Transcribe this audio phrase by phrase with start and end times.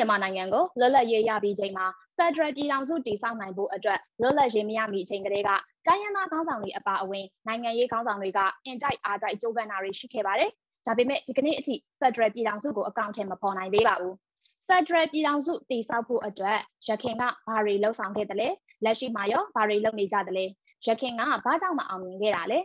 [0.00, 1.86] မြန်မာနိုင်ငံကိုလွတ်လပ်ရေးရပြီးချိန်မှာ
[2.18, 5.50] Federal ပြည်ထောင်စုတည်ဆောက်နိုင်ဖို့အတွက်လွတ်လပ်ရေးမရမီအချိန်ကလေးက
[5.86, 10.50] တိုင်းရင်းသားခေါင်းဆောင်တွေအပါအဝင်နိုင်ငံရေးခေါင်းဆောင်တွေကအင်တိုက်အားတိုက်ကြိုးပမ်းတာတွေရှိခဲ့ပါတယ်။
[10.86, 14.14] ဒါပေမဲ့ဒီကနေ့အထိ Federal ပြည်ထောင်စုကိုအကောင့်ထဲမပေါ်နိုင်သေးပါဘူး။
[14.68, 16.58] Federal ပြည်ထောင်စုတည်ဆောက်ဖို့အတွက်
[16.88, 18.48] ရခိုင်ကဘာတွေလှုံ့ဆော်ခဲ့တယ်လဲ
[18.84, 20.44] လက်ရှိမှာရောဘာတွေလုပ်နေကြတယ်လဲ
[20.86, 22.58] ရခိုင်ကဘာကြောင့်မအောင်မြင်ခဲ့တာလဲ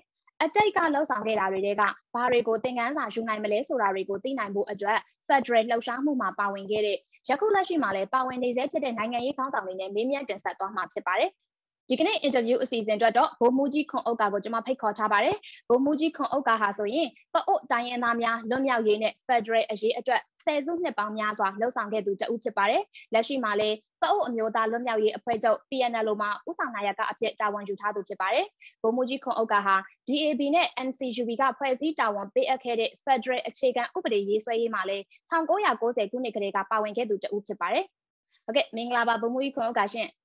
[0.44, 1.84] အတိတ်ကလှုပ်ဆောင်ခဲ့တာတွေက
[2.16, 6.98] ဘာတွေကိုသင်ခန်းစာယူနိုင်မလဲဆိုတာတွေကိုသိနိုင်ဖို့အတွက် Federal လှုပ်ရှားမှုမှာပါဝင်ခဲ့တဲ့
[7.30, 11.32] ယခုလက်ရှိမှာလည်းပါဝင်နေဆဲဖြစ်တဲ့နိုင်ငံရေးခေါင်းဆောင်တွေနဲ့မေးမြန်းတင်ဆက်သွားမှာဖြစ်ပါတယ်။
[11.90, 15.36] ဒီကနေ့ interview အစီအစဉ်အတွက်တော့ဘိုးမူကြီးခွန်ဥက္ကာကိုကျွန်မဖိတ်ခေါ်ထားပါတယ်။
[15.70, 22.82] ဘိုးမူကြီးခွန်ဥက္ကာဟာဆိုရင်ပအို့တိုင်းရင်းသားများလွတ်မြောက်ရေးနဲ့ Federal အရေးအတွက်ဆယ်စုနှစ်ပေါင်းများစွာလှုပ်ဆောင်ခဲ့သူတဦးဖြစ်ပါတယ်။
[23.14, 28.46] လက်ရှိမှာလည်းပအို့အမျိုးသားလွတ်မြောက်ရေးအဖွဲ့ချုပ် PNL မှာဥဆောင်နာယကအဖြစ်တာဝန်ယူထားသူဖြစ်ပါတယ်။
[28.82, 29.76] ဘိုးမူကြီးခွန်ဥက္ကာဟာ
[30.08, 37.86] DAB နဲ့ NCUB ကဖွဲ့စည်းတာဝန်ပေးအပ်ခဲ့တဲ့ Federal အခြေခံဥပဒေရေးဆွဲရေးမှာလည်း1990ခုနှစ်ကလေးကပါဝင်ခဲ့သူတဦးဖြစ်ပါတယ်။
[38.46, 40.10] ဟုတ်ကဲ့မင်္ဂလာပါဘုံမူကြီးခွန်ဥက္ကာရှင်။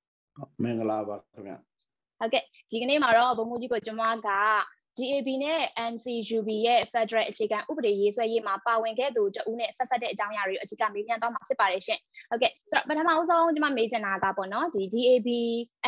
[0.63, 1.53] မင်္ဂလာပါခင်ဗျ။
[2.19, 4.29] ဟုတ်ကဲ့ဒီကနေ့မှာတော့ဘုံမူကြီးကိုကျွန်မက
[4.99, 5.61] GAB နဲ့
[5.91, 15.29] NCUB ရဲ့ Federal အခြေခံဥပဒေရေးဆွဲရေးမှာပါဝင်ခဲ့သူတဦးနဲ့ဆက်ဆက်တဲ့အကြောင်းအရာတွေအဓိကမေးမြန်းသွားမှာဖြစ်ပါတယ်ရှင်။ဟုတ်ကဲ့ဆိုတော့ပထမအဆုံးကျွန်မမေးချင်တာကပေါ့နော်ဒီ GAB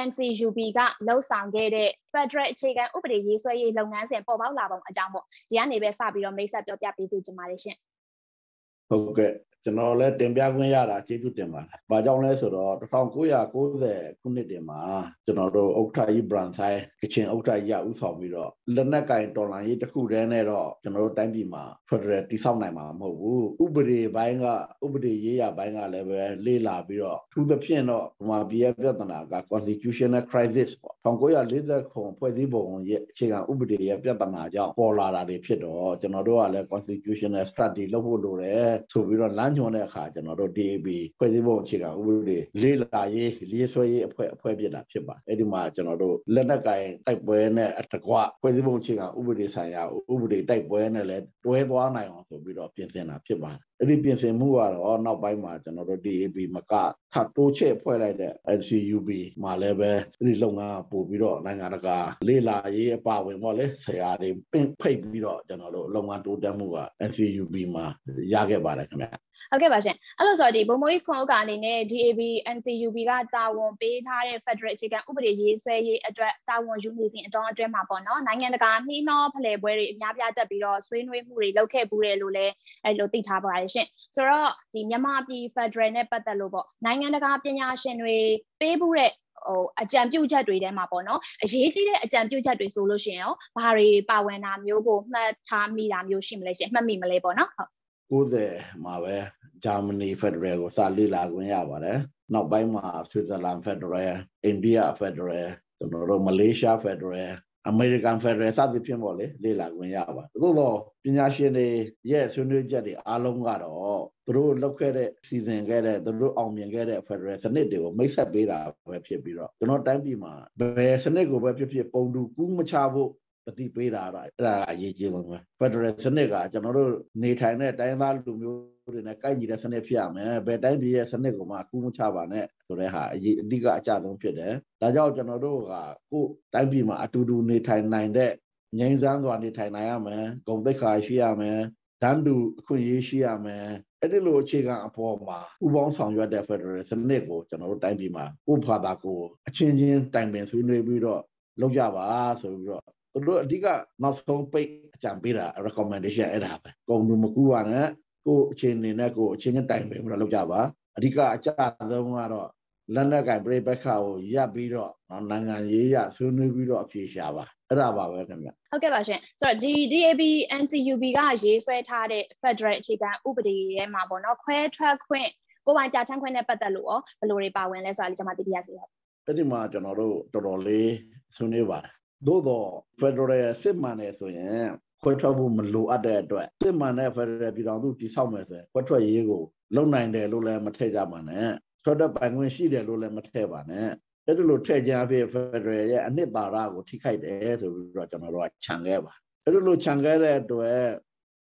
[0.07, 7.77] NCUB ကလှုပ်ဆောင်ခဲ့တဲ့ Federal အခြေခံဥပဒေရေးဆွဲရေးလုပ်ငန်းစဉ်ပေါ်ပေါက်လာပုံအကြောင်းပေါ့ဒီကနေပဲစပြီးတော့မိတ်ဆက်ပြောပြပေးစီချင်ပါတယ်ရှင်။
[8.89, 9.33] ဟုတ်ကဲ့
[9.65, 14.79] ကျွန်တော်လည်းတင်ပြခွင့်ရတာကျေးဇူးတင်ပါတယ်။ဘာကြောင့်လဲဆိုတော့1990ခုနှစ်တင်မှာ
[15.25, 24.45] ကျွန်တော်တို့ဥက္ကဋ္ဌကြီးဘရန်ဆိုင်ကချင်ဥက္ကဋ္ဌကြီးကဥဆောင်ပြီးတော့လက်နက်ကင်တော်လှန်ရေးတစ်ခုတည်းနဲ့တော့ကျွန်တော်တို့တိုင်းပြည်မှာဖက်ဒရယ်တည်ဆောက်နိုင်မှာမဟုတ်ဘူး။ဥပဒေပိုင်းက
[24.85, 40.87] ဥပဒေရေးရပိုင်းကလည်းပဲလေ့လာပြီးတော့သူသဖြင့်တော့ဗမာပြည်ရဲ့ပြဿနာက constitutional crisis ပေါ့1940ခုဖွဲ့စည်းပုံရဲ့အခြေခံဥပဒေရဲ့ပြဿနာကြောင့်ပေါ်လာတာတွေဖြစ်တော့ကျွန်တော်တို့ကလည်း constitutional study လုပ်ဖို့လိုတယ်ဆိုပြီးတော့လမ်းညွှန်တဲ့အခါကျွန်တော်တို့ DAB
[41.17, 49.83] ဖွဲ့စည်းပုံအခြေခံဥပဒေလေးလာရေးလေးဆွဲရေးအဖွဲ့အဖွဲ့ဖြစ်တာဖြစ်ပါအဲ့ဒီမှာကျွန်တော်တို့လက်နက်ကင်တိုက်ပွဲနဲ့အတကွဖွဲ့စည်းပုံအခြေခံဥပဒေဆိုင်ရာ
[50.13, 56.73] ဥပဒေတိုက်ပွဲနဲ့လည်းတွဲသွားနိုင်အောင်ဆိုပြီးတော့ပြင်ဆင်တာဖြစ်ပါတယ် အဲ့ဒီပြင်ဆင်မှုကတော့နောက်ပိုင်းမှာကျွန်တော်တို့ DAB မက
[57.13, 59.09] ထပ်တိုးချဲ့ဖွဲ့လိုက်တဲ့ NCUB
[59.43, 59.91] မှာလည်းပဲ
[60.25, 66.79] ဒီလုပ်ငန်းပို့ပြီးတော့နိုင်ငံတကာလေ့လာရေးအပါဝင်ပေါ့လေဆရာတွေပင့်ဖိတ်ပြီးတော့ကျွန်တော်တို့လုပ်ငန်းတိုးတက်မှုက
[67.09, 67.85] NCUB မှာ
[68.33, 69.07] ရခဲ့ပါတယ်ခင်ဗျ
[69.51, 72.21] ဟုတ်ကဲ့ပါရှင်အဲ့လိုဆိုတော့ဒီဘုံမိုးကြီးခွန်ဥက္ကအနေနဲ့ DAB
[72.55, 88.15] NCUB ကတာဝန်ပေးထားတဲ့ Federal အခြေခံဥပဒေရေးဆွဲရေးအတွက်တာဝန်ယူနေစဉ်အတောအတွင်းမှာပေါ့နော်နိုင်ငံတကာနှီးနှောဖလှယ်ပွဲတွေအများပြားတက်ပြီးတော့ဆွေးနွေးမှုတွေလုပ်ခဲ့ဘူးတယ်လို့လည်းအဲ့လိုသိထားပါတယ်ရှင်ဆိုတော့ဒီမြန်မာပြည် Federal နဲ့ပတ်သက်လို့ပေါ့နိုင်ငံတကာပညာရှင်တွေ
[88.59, 89.11] ပေးဘူးတဲ့
[89.47, 99.15] ဟိုအကြံပြုချက်တွေထဲမှာပေါ့နော်အရေးကြီးတဲ့အကြံပြုချက်တွေဆိုလို့ရှိရင်ရောဘာတွေပါဝင်တာမျိုးကိုမှတ်ထားမိတာမျိုးရှိမလဲရှင်မှတ်မိမလဲပေါ့နော်ဟုတ်90မှာပဲ
[99.63, 101.99] ဂျာမနီဖက်ဒရယ်ကိုစလေ့လာခွင့်ရပါတယ်
[102.33, 107.31] နောက်ပိုင်းမှာဆွစ်ဇာလန်ဖက်ဒရယ်အိန္ဒိယဖက်ဒရယ်ကျွန်တော်တို့မလေးရှားဖက်ဒရယ်
[107.69, 111.67] အမေရိကန်ဖက်ဒရယ်စသဖြင့်ပေါ့လေလေ့လာခွင့်ရပါသို့တော့ပညာရှင်တွေ
[112.11, 118.59] ရဲ့ဆွေးနွေးချက်တွေအားလုံးကတော့သူတို့လောက်ခဲ့တဲ့စီစဉ်ခဲ့တဲ့သူတို့အောင်မြင်ခဲ့တဲ့ဖက်ဒရယ်စနစ်တွေကိုမိတ်ဆက်ပေးတာ
[118.89, 123.09] ပဲဖြစ်ပြီးတော့ကျွန်တော်တိုင်းပြည်မှာဘယ်စနစ်ကိုပဲဖြစ်ဖြစ်ပုံတူကူးမချဖို့
[123.45, 126.91] တတိပေးတာတော့အဲ့ဒါအရေးကြီးဆုံးပဲဖက်ဒရယ်စနစ်ကကျွန်တော်တို့
[127.21, 135.73] နေထိုင်တဲ့တိုင်းသားလူမျိုး တွေနဲ့ကိုက်ညီတဲ့စနစ်ဖြစ်ရမယ်ဘယ်တိုင်းပြည်ရဲ့စနစ်ကိုမှကူးမချပါနဲ့ဆိုတဲ့ဟာအရေးအဓိကအကျဆုံးဖြစ်တယ်ဒါကြောင့်ကျွန်တော်တို့က
[136.11, 138.31] ကိုယ်တိုင်းပြည်မှာအတူတူနေထိုင်နိုင်တဲ့
[138.79, 141.59] ငြိမ်းချမ်းစွာနေထိုင်နိုင်ရမယ်ဂုဏ်သိက္ခာရှိရမယ်
[142.01, 143.65] တန်းတူအခွင့်အရေးရှိရမယ်
[144.01, 151.21] အဲ့ဒီလိုအခြေခံအပေါ်မှာဥပေါင်းဆောင်ရွက်တဲ့ Federal စနစ်ကိုကျွန်တော်တို့တိုင်းပြည်မှာကိုယ့်ဘာသာကိုအချင်းချင်းတိုင်ပင်ဆွေးနွေးပြီးတော့
[151.61, 152.07] လုပ်ကြပါ
[152.41, 152.83] ဆိုပြီးတော့
[153.13, 153.65] သူတို့အဓိက
[154.03, 157.87] နောက်ဆုံးပိတ်အကြံပေးတာ recommendation အဲ့ဒါပဲကုံလူမကူပါနဲ့
[158.25, 160.59] ကိုအချင်းနေနဲ့ကိုအချင်းချင်းတိုင်ပင်ပြီးတော့လုပ်ကြပါ
[160.97, 161.49] အဓိကအကြ
[161.89, 162.49] ဆုံးကတော့
[162.93, 164.01] လက်နက်ကင်ပြိပက္ခကို
[164.33, 164.91] ရပ်ပြီးတော့
[165.29, 170.21] နိုင်ငံရေးရဆွေးနွေးပြီးတော့အဖြေရှာပါအဲ့ဒါပါပဲခင်ဗျဟုတ်ကဲ့ပါရှင်ဆိုတော့ဒီ DAB
[170.61, 175.29] NCUB ကရေးဆွဲထားတဲ့ Federal အခြေခံဥပဒေရဲ့မှာပေါ့နော်ခွဲထွက်ခွင့်
[175.65, 178.91] ကိုပိုင်ကြာထမ်းခွင့်နဲ့ပတ်သက်လို့ရောဘယ်လိုတွေပါဝင်လဲဆိုတာလေးကျွန်မသိပြရစီဟုတ်
[179.25, 180.91] အဲ့ဒီမှာကျွန်တော်တို့တော်တော်လေး
[181.35, 181.91] ဆွေးနွေးပါတယ်
[182.27, 182.67] သို့တော့
[182.99, 183.31] Federal
[183.61, 184.67] စစ်မှန်တယ်ဆိုရင်
[185.03, 189.43] ခွဲထွက်ဖို့မလိုအပ်တဲ့အတွက်စစ်မှန်တဲ့ Federal ပြည်ထောင်စုတည်ဆောက်မယ်ဆိုရင်ခွဲထွက်ရေးကို
[189.75, 191.49] လုံနိုင်တယ်လို့လည်းမထည့်ကြပါနဲ့
[191.83, 193.87] ထွက်တဲ့ပိုင်ခွင့်ရှိတယ်လို့လည်းမထည့်ပါနဲ့
[194.25, 199.13] အဲ့ဒီလိုထည့်ကြအဖြစ် Federal ရဲ့အနှစ်သာရကိုထိခိုက်တယ်ဆိုပြီးတော့ကျွန်တော်တို့ကခြံခဲ့ပါ
[199.43, 200.79] အဲ့ဒီလိုခြံခဲ့တဲ့အတွက်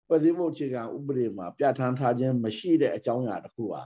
[0.09, 3.83] ပြည်စည်းမှုအခြေခံဥပဒေမှာပြဋ္ဌာန်းထားခြင်းမရှိတဲ့အကြောင်းအရာတစ်ခုပါ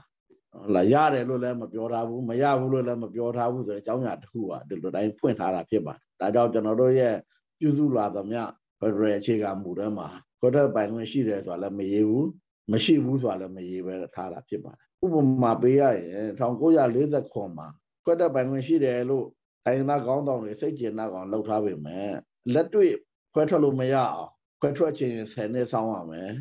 [0.75, 7.15] လာရတယ်လို့လည်းမပြောထားဘူးမရဘူးလို့လည်းမပြောထားဘူးဆိုတဲ့အကြောင်းအရာတစ်ခုပါဒီလိုတိုင်းဖွင့်ထားတာဖြစ်ပါတယ်ဒါကြောင့်ကျွန်တော်တို့ရဲ့
[7.59, 8.41] ပြုစုလာသမျှ
[8.79, 10.07] ဖက်ဒရယ်အခြေခံမူထဲမှာ
[10.39, 12.27] ခွတ်တဲ့ပိုင်ခွင့်ရှိတယ်ဆိုတာလည်းမရေးဘူး
[12.71, 17.67] မရှိဘူးဆိုတာလည်းမရေးပဲထားတာဖြစ်ပါတယ်ဥပမာပေးရရင်1940ခွန်မှာ
[18.03, 19.25] ခွက်တက်ပိုင်ခွင့်ရှိတယ်လို့
[19.65, 22.11] တိုင်းသားကောင်းတောင်တွေစိတ်ကျဉ်နှောက်အောင်လှုပ်ထားပေမဲ့
[22.53, 22.91] လက်တွေ့
[23.33, 24.29] ခွဲထွက်လို့မရအောင်
[24.61, 26.31] ခွဲထွက်ခြင်း10နှစ်ဆောင်းရမယ်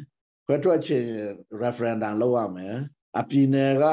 [0.46, 1.06] ခွဲထွက်ခြင်း
[1.62, 2.74] referendum လုပ်ရမယ်
[3.18, 3.84] အပြည်နယ်က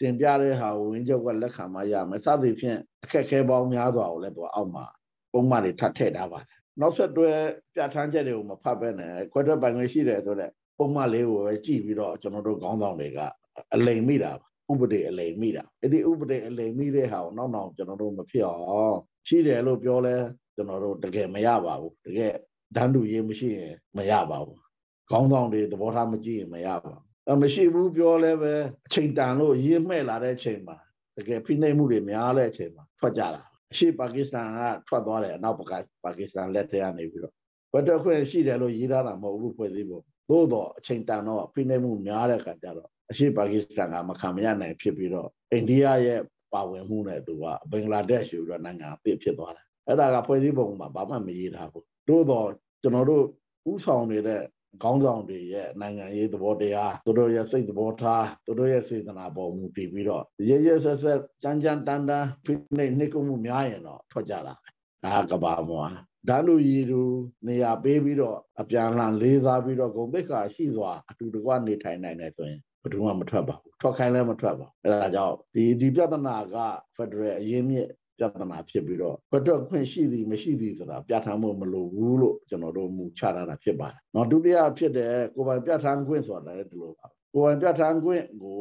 [0.00, 4.84] တင်ပြတဲ့ဟာကိုဝင်းချုပ်ကလက်ခံမှရမယ်စသဖြင့်အခက်ခဲပေါင်းများစွာကိုလည်းသူအောက်မှာ
[5.32, 7.30] ပုံမှန်တွေထပ်ထည့်ထားပါတယ် နောက်ဆက်တွဲ
[7.74, 13.18] ပြဋ္ဌာန်းချက်တွေကိုမဖတ်ဘဲနဲ့ခွဲထွက်ပိုင်ခွင့်ရှိတယ်ဆိုတော့ပုံမှန်လေးကိုပဲကြည့်ပြီးတော့ကျွန်တော်တို့ခေါင်းဆောင်တွေက
[13.74, 14.32] အလိမ်မိတာ
[14.70, 18.56] ဥပဒေအလိမ်မိတာအဲ့ဒီဥပဒေအလိမ်မိတဲ့ဟာကိုနောက်နောက်ကျွန်တော်တို့မဖြစ်အော
[18.90, 18.98] င်
[19.28, 20.16] ရှိတယ်လို့ပြောလဲ
[20.54, 22.34] ကျွန်တော်တို့တကယ်မရပါဘူးတကယ်
[22.76, 24.60] ဒန်းတူရေးမရှိရင်မရပါဘူး
[25.10, 28.52] ခေါင်းဆောင်တွေသဘောထားမကြည့်ရင်မရပါဘူးအမရှိဘူးပြောလဲပဲ
[28.86, 30.76] အချိန်တန်လို့ရေးမှဲ့လာတဲ့အချိန်မှာ
[31.16, 33.42] တကယ်ဖိနှိပ်မှုတွေများတဲ့အချိန်မှာထွက်ကြတာ
[33.72, 35.64] အရှိပါကစ္စတန်ကထွက်သွားတယ်အနောက်ပါ
[36.18, 37.34] ကစ္စတန်လက်ထက်ကနေပြီးတော့
[37.72, 46.20] ဘတ်တော့ခွင့်ရှိတယ်လို့ရေးထားတာမဟုတ်ဘူးဖွဲ့စည်းဖို့သို့တော့အချိန်တန်တော့ဖိနှိပ်မှုများတဲ့အခါကျတော့အရှိပါကစ္စတန်ကမခံမရနိုင်ဖြစ်ပြီးတော့အိန္ဒိယရဲ့
[46.52, 52.48] ပါဝင်မှုနဲ့သူကဘင်္ဂလားဒေ့ရှ်ယူတော့နိုင်ငံအသစ်ဖြစ်သွားတယ်အဲ့ဒါကဖွဲ့စည်းပုံမှာဘာမှမရေးထားဘူးသို့တော့
[52.82, 53.24] ကျွန်တော်တို့
[53.70, 54.42] ဥဆောင်နေတဲ့
[54.82, 64.54] ခေါင်းဆောင်တွေရဲ့နိုင်ငံရေးသဘောတရားသူတို့ရဲ့စိတ်သဘောထားသူတို့ရဲ့စေတနာပေါ်မူတည်ပြီးတော့ရရဆက်ဆက်ကြမ်းကြမ်းတမ်းတမ်းဖိနှိပ်နှိပ်ကုမှုများရင်တော့ထွက်ကြတာ
[65.04, 65.84] ဒါကဘာမွာ
[66.28, 67.00] ဓာတ်လူရည်သူ
[67.46, 76.56] နေရာပေးပြီးတော့အပြန်လှန်လေးစားပြီးတော့ဂုံသိက္ခာရှိစွာအတူတကွနေထိုင်နိုင်တယ်ဆိုရင်ဘယ်သူမှမထွက်ပါဘူးထွက်ခိုင်းလည်းမထွက်ပါအဲဒါကြောင့်ဒီဒီပြဿနာက
[76.96, 77.88] ဖက်ဒရယ်အရေးမြစ်
[78.18, 88.58] ပြဿနာဖြစ်ပြီးတော့ခွတ်တော့ခွင့်ရှိသည်မရှိသည်ဆိုတာပြဋ္ဌာန်းဖို့မလိုဘူးလို့ကျွန်တော်တို့မူချထားတာဖြစ်ပါတယ်။နော်ဒုတိယဖြစ်တဲ့ကိုပိုင်ပြဋ္ဌာန်းခွင့်ဆိုတာလည်းဒီလိုပါ။ကိုပိုင်ပြဋ္ဌာန်းခွင့်ကို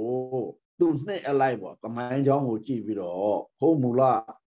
[0.80, 4.02] သူနှစ်အလိုက်ပေါ့ကမိုင်းချောင်းကိုကြည့်ပြီးတော့ဟိုမူလ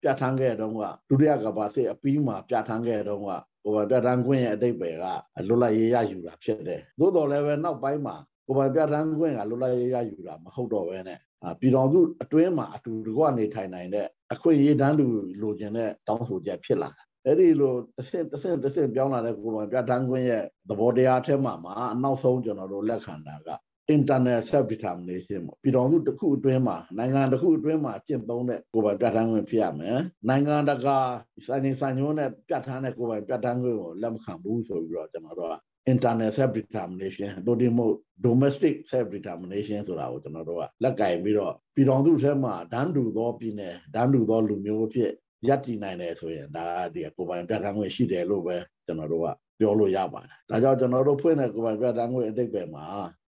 [0.03, 3.29] ပြဋ္ဌာန်းခဲ့တော့ကဒုတိယကဘာစစ်အပြီးမှာပြဋ္ဌာန်းခဲ့တော့က
[3.63, 5.05] ကိုပိုင်ပြဋ္ဌာန်းခွင့်ရဲ့အတိတ်ပဲက
[5.47, 8.15] လွတ်လပ်ရေးရယူတာဖြစ်တယ်။သို့တော်လည်းပဲနောက်ပိုင်းမှာ
[8.47, 11.19] ကိုပိုင်ပြဋ္ဌာန်းခွင့်ကလွတ်လပ်ရေးရယူတာမဟုတ်တော့ဘဲနဲ့
[11.59, 15.05] ပြည်တော်စုအတွင်းမှာအတူတကွနေထိုင်နိုင်တဲ့ အခွင့်အရေးတန်းတူ
[15.41, 23.49] လိုချင်တဲ့တောင်းဆိုချက်ဖြစ်လာတာအဲ့ဒီလိုတစ်ဆင့်တစ်ဆင့်တစ်ဆင့်ပြောင်းလာတဲ့ကိုယ်ပိုင်ပြဋ္ဌာန်းခွင့်ရဲ့သဘောတရားထဲမှာမှာအနောက်ဆုံးကျွန်တော်တို့လက်ခံတာက
[23.95, 30.97] internal self determination ပေါ့ပြည်တော်စုတစ်ခုအတွင်းမှာနိုင်ငံတစ်ခုအတွင်းမှာကျင့်သုံးတဲ့ကိုယ်ပိုင်ပြဋ္ဌာန်းခွင့်ဖြစ်ရမယ်နိုင်ငံတကာ
[31.45, 35.55] စာရင်းစာညွှန်းနဲ့ပြဋ္ဌာန်းတဲ့ကိုယ်ပိုင်ပြဋ္ဌာန်းခွင့်ကိုလက်မခံဘူးဆိုပြီးတော့ကျွန်တော်တို့က
[35.91, 37.93] internal self determination တို့ဒီမို့
[38.25, 45.11] domestic self determination ဆိုတာကိုကျွန်တော်တို့ကလက်ကင်ပြီးတော့ပြည်တော်စုထဲမှာဒန်းတူသောပြည်နယ်ဒန်းတူသောလူမျိုးဖြစ်
[45.47, 49.27] ရပ်တည်နိုင်တယ်ဆိုရင်ဒါကဒီကိုယ်ပိုင်ပြဋ္ဌာန်းခွင့်ရှိတယ်လို့ပဲကျွန်တော်တို့က
[49.59, 52.85] ပြောလို့ရပါတယ်ဒါကြောင့်ကျွန်တော်တို့ဖွင့်တဲ့ကိုယ်ပိုင်ပြဋ္ဌာန်းခွင့်အတိတ်ပဲမှာ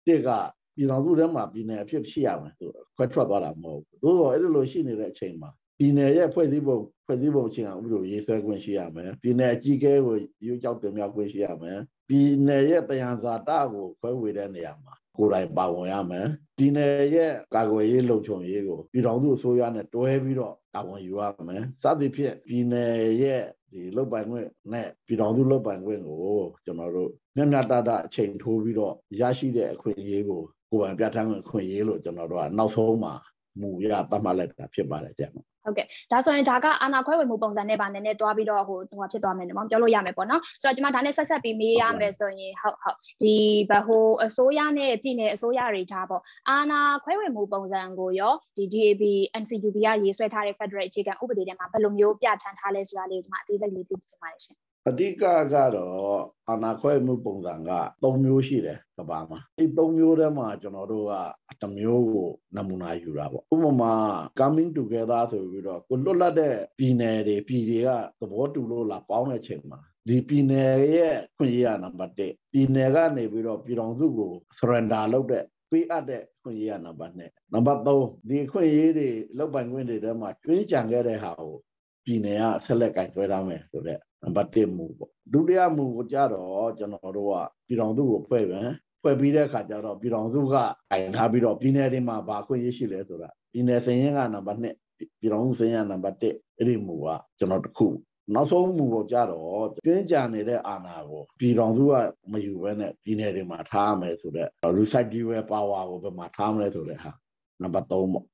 [0.08, 0.30] တစ်က
[0.76, 10.16] ပြည်တော်စုထဲမှာပြည်နယ်အဖြစ်ရှိရမယ်ဆိုတော့ခွဲထွက်သွားတာမဟုတ်ဘူးသို့တော့အဲ့လိုလိုရှိနေတဲ့အချိန်မှာပြည်နယ်ရဲ့ဖွဲ့စည်းပုံဖွဲ့စည်းပုံအခြေခံဥပဒေရေးဆွဲခွင့်ရှိရမယ်ပြည်နယ်အကြီးအကဲကို
[10.46, 11.80] ရွေးချယ်တင်မြှောက်ခွင့်ရှိရမယ်
[12.10, 16.28] ပြည်နယ်ရဲ့တယံဇာတကိုခွဲဝေတဲ့နေရာမှာကိုယ်တိုင်ပါဝင်ရမယ်
[16.58, 26.20] ပြည်နယ်ရဲ့ကာကွယ်ရေးလုံခြုံရေးကိုပြည်ထောင်စုအစိုးရနဲ့တွဲပြီးတော့တာဝန်ယူရမယ်စသဖြင့်ပြည်နယ်ရဲ့ဒီလုတ်ပိုင်ခွင့်နဲ့ပြည်ထောင်စုလုတ်ပိုင်ခွင့်ကို
[26.66, 30.42] ကျွန်တော်တို့မျက်မျှတတအချိန်ထိုးပြီးတော့ရရှိတဲ့အခွင့်အရေးကို
[30.72, 33.14] ကိုယ်ပိုင်ပြဋ္ဌာန်းခွင့်အခွင့်အရေးလို့ကျွန်တော်တို့ကနောက်ဆုံးမှာ
[33.62, 35.32] မူရသတ်မှတ်လိုက်တာဖြစ်ပါတယ်ကြက်
[35.70, 43.36] ဟုတ်ကဲ့ဒါဆိုရင်ဒါကအာနာခွဲဝေမှုပုံစံနဲ့ပါနည်းနည်းသွားပြီးတော့ဟိုဟိုဖြစ်သွားမယ်နော်ပြောလို့ရမယ်ပေါ့နော်ဆိုတော့ကျွန်မဒါနဲ့ဆက်ဆက်ပြီးမေးရမယ်ဆိုရင်ဟုတ်ဟုတ်ဒီ
[43.70, 49.04] ဘဟိုအစိုးရနဲ့ပြည်နယ်အစိုးရတွေထားပေါ့အာနာခွဲဝေမှုပုံစံကိုရောဒီ DAB
[49.42, 55.12] NCGB ကရေးဆွဲထားတဲ့ Federal အခြေခံဥပဒေထဲမှာဘယ်လိုမျိုးပြဋ္ဌာန်းထားလဲဆိုတာလေးကျွန်မအသေးစိတ်လေးသိချင်ပါတယ်ရှင် အဓိက
[55.54, 57.72] ကတော့အာနာခွဲမှုပုံစံက
[58.04, 61.14] ၃မျိုးရှိတယ်ကဘာမှာဒီ၃မျိုးထဲမှာကျွန်တော်တို့က
[61.62, 63.94] တစ်မျိုးကိုနမူနာယူတာပေါ့ဥပမာ
[64.40, 72.20] coming together ဆိုပြီးတော့ကိုလွတ်လပ်တဲ့ပြည်နယ်တွေပြည်တွေကသဘောတူလို့လာပေါင်းတဲ့ချိန်မှာဒီပြည်နယ်ရဲ့ခွင့်ရနံပါတ်1
[72.52, 81.56] ပြည်နယ်ကနေပြီးတော့ပြည်တော်စုကို surrender လုပ်တဲ့ပေးအပ်တဲ့ခွင့်ရနံပါတ်2နံပါတ်3ဒီခွင့်ရတွေလောက်ပိုင်ခွင့်တွေထဲမှာကျွင်းကြံခဲ့တဲ့ဟာကို
[82.06, 87.34] ပြည်နယ်ကဆက်လက်ကင်ဆွဲထားမယ်ဆိုတဲ့ နံပါတ်1မူပေါ့ဒုတိယမူကိုကြတော့ကျွန်တော်တို့က
[87.68, 88.70] ပြည်တော်စုကိုဖွဲ့ပြန်
[89.02, 94.66] ဖွဲ့ပြီးတဲ့အခါကျတော့ပြည်တော်စုကကင်ထားပြီးတော့ပြည်နယ်တွေမှာဘာခွင့်ရရှိလဲဆိုတာပြည်နယ်စင်ရင်ကနံပါတ်2
[95.20, 96.24] ပြည်တော်စုစင်ရင်နံပါတ်1
[96.58, 97.08] အဲ့ဒီမူက
[97.40, 97.88] ကျွန်တော်တခု
[98.34, 101.94] နောက်ဆုံးမူကိုကြတော့ကျွင်းကြံနေတဲ့အာဏာကိုပြည်တော်စုက
[102.32, 107.12] မယူဘဲနဲ့ပြည်နယ်တွေမှာထားမယ်ဆိုတော့ residual power ကိုဘယ်မှာထားမလဲဆိုတဲ့ဟာ
[107.62, 108.26] နံပါတ်3ပေါ့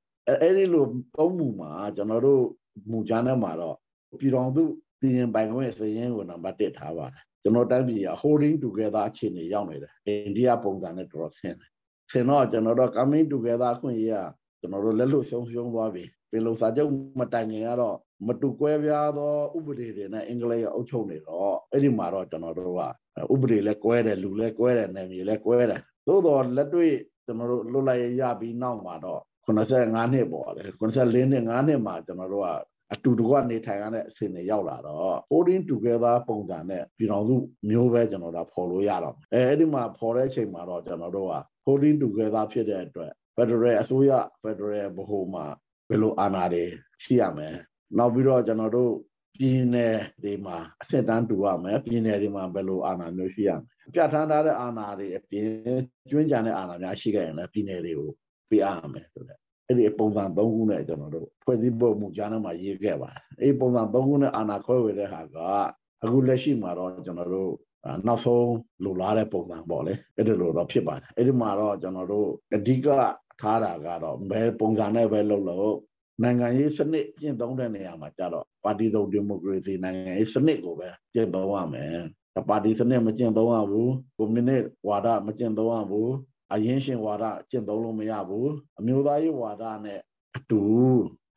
[0.42, 0.84] အဲ့ဒီလို
[1.16, 2.42] သုံးမူမှာကျွန်တော်တို့
[2.90, 3.76] မူကြမ်းထဲမှာတော့
[4.20, 4.64] ပြည်တော်စု
[5.00, 11.70] ပြည်ရင်ပိုင်ခွင့်စရင်ကိုနံပါတ်1ထားပါတယ်ကျွန်တော်တိုင်းပြည်က holding together အခြေအနေရောက်နေတယ်အိန္ဒိယပုံစံနဲ့တော်တော်ဆင်းတယ်
[12.12, 14.12] ဆင်းတော့ကျွန်တော်တို့ coming together ခွင့်ရ
[14.60, 22.82] ကျွန်တော်တို့လက်လွတ်ရှုံးရှုံးသွားပြီပင်လုံစာချုပ်မတိုင်ခင်ကတော့မတူကွဲပြားသောဥပဒေတွေနဲ့အင်္ဂလိပ်ကအုပ်ချုပ်နေတော့အဲ့ဒီမှာတော့ကျွန်တော်တို့က
[23.34, 32.48] ဥပဒေလည်းကွဲတယ်လူလည်းကွဲတယ်နယ်မြေလည်းကွဲတယ်သို့တော်လက်တွေ့ကျွန်တော်တို့လွတ်လပ်ရရပြီးနောက်မှာတော့85နှစ်ပေါ့လေ84နှစ်5နှစ်မှာကျွန်တော်တို့က
[32.92, 37.36] အတူတကွနေထိုင်ရတဲ့အဆင့်တွေရောက်လာတော့ holding together ပုံစံနဲ့ပြည်တော်စု
[37.70, 41.34] မျိုးပဲကျွန်တော်တို့ဖော်လို့ရတော့အဲအဲ့ဒီမှာဖော်တဲ့အချိန်မှာတော့ကျွန်တော်တို့က
[41.66, 44.10] holding together ဖြစ်တဲ့အတွက် Federal အစိုးရ
[44.42, 45.44] Federal ဘဟုမှာ
[45.88, 46.64] ဘယ်လိုအာဏာတွေ
[47.04, 47.54] ရှိရမယ်
[47.98, 48.92] နောက်ပြီးတော့ကျွန်တော်တို့
[49.36, 55.48] ပြည်နယ်တွေမှာအဆင့်တန်းတူရမယ်ပြည်နယ်တွေမှာဘယ်လိုအာဏာမျိုးရှိရမလဲပြဋ္ဌာန်းထားတဲ့အာဏာတွေအပြင်
[56.10, 58.10] ကျွင်းကြံတဲ့အာဏာများရှိခဲ့ရင်လည်းပြည်နယ်တွေကို
[58.50, 65.36] ပေးအပ်ရမယ်ဆိုတဲ့ အဲ့ဒီပုံစံ၃ခုနဲ့ကျွန်တော်တို့ဖွဲ့စည်းပုံမူကြားထဲမှာရေးခဲ့ပါတယ်အဲ့ဒီပုံစံ၃ခုနဲ့အာဏာခွဲဝေတဲ့ဟာက
[66.02, 67.52] အခုလက်ရှိမှာတော့ကျွန်တော်တို့
[68.06, 68.52] နောက်ဆုံး
[68.84, 72.88] လိုလားတဲ့ပုံစံပေါ့လေအဲ့ဒီလိုတော့ဖြစ်ပါတယ်အဲ့ဒီမှာတော့ကျွန်တော်တို့အဓိက
[73.40, 75.74] ထားတာကတော့ဘယ်ပုံစံနဲ့ပဲလုပ်လို့
[76.22, 81.92] နိုင်ငံရေးစနစ်ကျင့်သုံးတဲ့နေရာမှာကြတော့ပါတီသုံးဒီမိုကရေစီနိုင်ငံရေးစနစ်ကိုပဲကျင့်သုံးရမယ်
[82.48, 86.12] ပါတီစနစ်မကျင့်သုံးရဘူးကွန်မြူနစ်ဝါဒမကျင့်သုံးရဘူး
[86.54, 90.00] အရင်ရှင်ဝါဒကျင့်သုံးလို့မရဘူးအမျိုးသားရေးဝါဒနဲ့
[90.36, 90.62] အတူ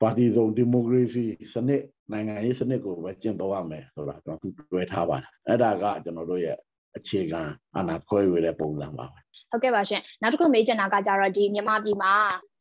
[0.01, 6.57] ပါတီစုံဒီမိုကရေစီစနစ်နိုင်ငံရေးစနစ်ကိုပဲကျင့်သုံးရမယ်ဆိုတာကျွန်တော်တွေ့ထားပါတယ်အဲ့ဒါကကျွန်တော်တို့ရဲ့
[6.97, 7.41] အခြေခံ
[7.75, 9.19] အာဏာခွဲဝေတဲ့ပုံစံပါပဲ
[9.51, 12.13] ဟုတ်ကဲ့ပါရှင်နောက်တစ်ခုမေးချင်တာကကြတော့ဒီမြန်မာပြည်မှာ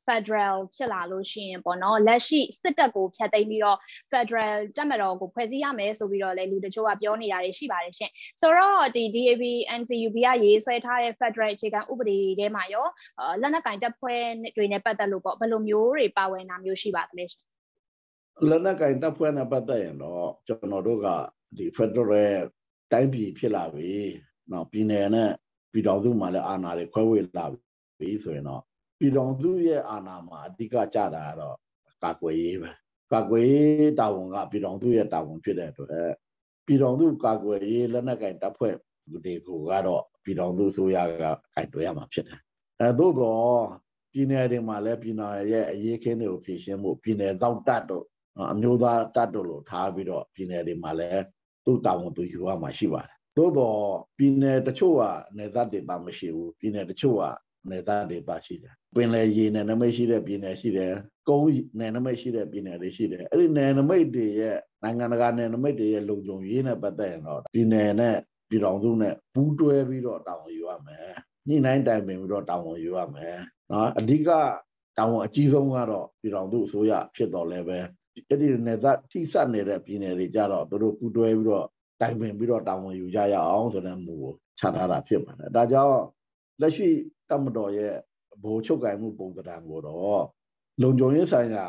[0.08, 3.78] Federal ဖြစ်လာလို့ရှိရင်ပေါ့နော်လက်ရှိစစ်တပ်ကိုဖျက်သိမ်းပြီးတော့
[4.12, 8.10] Federal တပ်မတော်ကိုဖွဲ့စည်းရမယ်ဆိုပြီးတော့လည်းလူတချို့ကပြောနေတာတွေရှိပါတယ်ရှင်
[8.40, 9.44] ဆိုတော့ဒီ DAB
[9.80, 12.86] NCUB ကရေးဆွဲထားတဲ့ Federal အခြေခံဥပဒေထဲမှာရော
[13.40, 14.22] လက်နက်ကင်တပ်ဖွဲ့
[14.56, 17.44] တွေနဲ့ပတ်သက်လို့ပေါ့ဘယ်လိုမျိုးတွေပါဝင်တာမျိုးရှိပါသလဲရှင်
[18.48, 21.06] လက်နက်ကင်တပ်ဖွဲ့နဲ့ပတ်သက်ရင်တော့ကျွန်တော်တို့က
[21.56, 22.12] ဒီ Federal
[22.92, 23.90] တိုင်းပြည်ဖြစ်လာပြီ။
[24.52, 25.30] နောက်ပြည်နယ်နဲ့
[25.72, 27.46] ပြည်တော်စုမှာလည်းအာဏာတွေခွဲဝေလာ
[27.98, 28.62] ပြီဆိုရင်တော့
[28.98, 31.56] ပြည်တော်စုရဲ့အာဏာမှာအဓိကကြတာကတော့
[32.04, 32.70] ကာကွယ်ရေးပဲ
[33.12, 35.90] ကာကွယ်ရေးတာဝန်ကပြည်တော်စုရဲ့တာဝန်ဖြစ်တဲ့အတွက်
[36.66, 38.74] ပြည်တော်စုကာကွယ်ရေးလက်နက်ကင်တပ်ဖွဲ့
[39.24, 41.24] တွေကိုကတော့ပြည်တော်စုဆိုရက
[41.54, 42.40] ခိုင်တွဲရမှာဖြစ်တယ်
[42.80, 43.52] အဲသို့တော့
[44.12, 48.04] ပြည်နယ်တွေမှာလည်းပြည်နယ်ရဲ့အရေးခင်းတွေကိုဖြည့်ရှင်းဖို့ပြည်နယ်တောက်တတ်တို့
[48.52, 51.24] အမျိုးသားတတ်တို့လို့ထားပြီးတော့ပြည်နယ်တွေမှာလည်း
[51.64, 53.78] သူ့တာဝန်သူယူရမှာရှိပါတယ်သို့တော့
[54.16, 55.02] ပြည်နယ်တချို့က
[55.36, 57.24] နေသက်တွေပါမရှိဘူးပြည်နယ်တချို့က
[57.72, 60.92] နယ်သားတွေပါရှိတယ်ပင်လယ်ရေနယ်နမိတ်ရှိတဲ့ပြည်နယ်ရှိတယ်
[61.28, 61.44] ကုန်း
[61.78, 68.16] နယ်နမိတ်ရှိတဲ့ပြည်နယ်တွေရှိတယ်အဲ့ဒီနယ်နမိတ်တွေရဲ့နိုင်ငံတကာနယ်နမိတ်တွေရဲ့လုံခြုံရေးနဲ့ပတ်သက်ရင်တော့ပြည်နယ်နဲ့
[68.48, 71.12] ပြည်တော်စုနဲ့ပူးတွဲပြီးတော့တာဝန်ယူရမယ်
[71.48, 73.36] ညှိနှိုင်းတိုင်ပင်ပြီးတော့တာဝန်ယူရမယ်
[73.70, 74.30] နော်အဓိက
[74.98, 77.78] တာဝန်အကြီးဆုံးကတော့ပြည်တော်စုအစိုးရဖြစ်တော်လဲပဲ
[78.28, 81.66] အဲ့ဒီနယ်သားထိစပ်နေတဲ့ပြည်နယ်တွေကြတော့သူတို့ပူးတွဲပြီးတော့
[82.00, 85.98] တိုင်ပင်ပြီးတော့တာဝန်ယူကြရအောင်ဆိုတဲ့မူကိုချထားတာဖြစ်ပါတယ်ဒါကြောင့်
[86.60, 86.88] လက်ရှိ
[87.30, 87.94] တမတော်ရဲ့
[88.42, 90.22] ဘိုးချုပ်ကင်မှုပုံစံကိုတော့
[90.82, 91.66] လုံခြုံရေးဆိုင်ရာ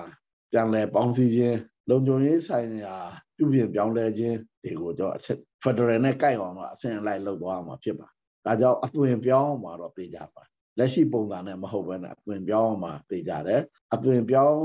[0.51, 2.95] ပြန်လည်ပေါင်းစည်းခြင်းလုံခြုံရေးဆိုင်ရာ
[3.37, 5.15] ပြုပြင်ပြောင်းလဲခြင်းတွေကိုတော့
[5.63, 8.07] ဖက်ဒရယ်နဲ့ကိုက်အောင်တော့အဆင့်လိုက်လုပ်သွားမှာဖြစ်ပါ
[8.45, 10.43] ဒါကြောင့်အသွင်ပြောင်းမှာတော့သိကြပါ
[10.77, 13.61] လက်ရှိပုံစံနဲ့မဟုတ်ဘဲနဲ့အသွင်ပြောင်းမှာသိကြတယ်
[13.93, 14.63] အသွင်ပြောင်း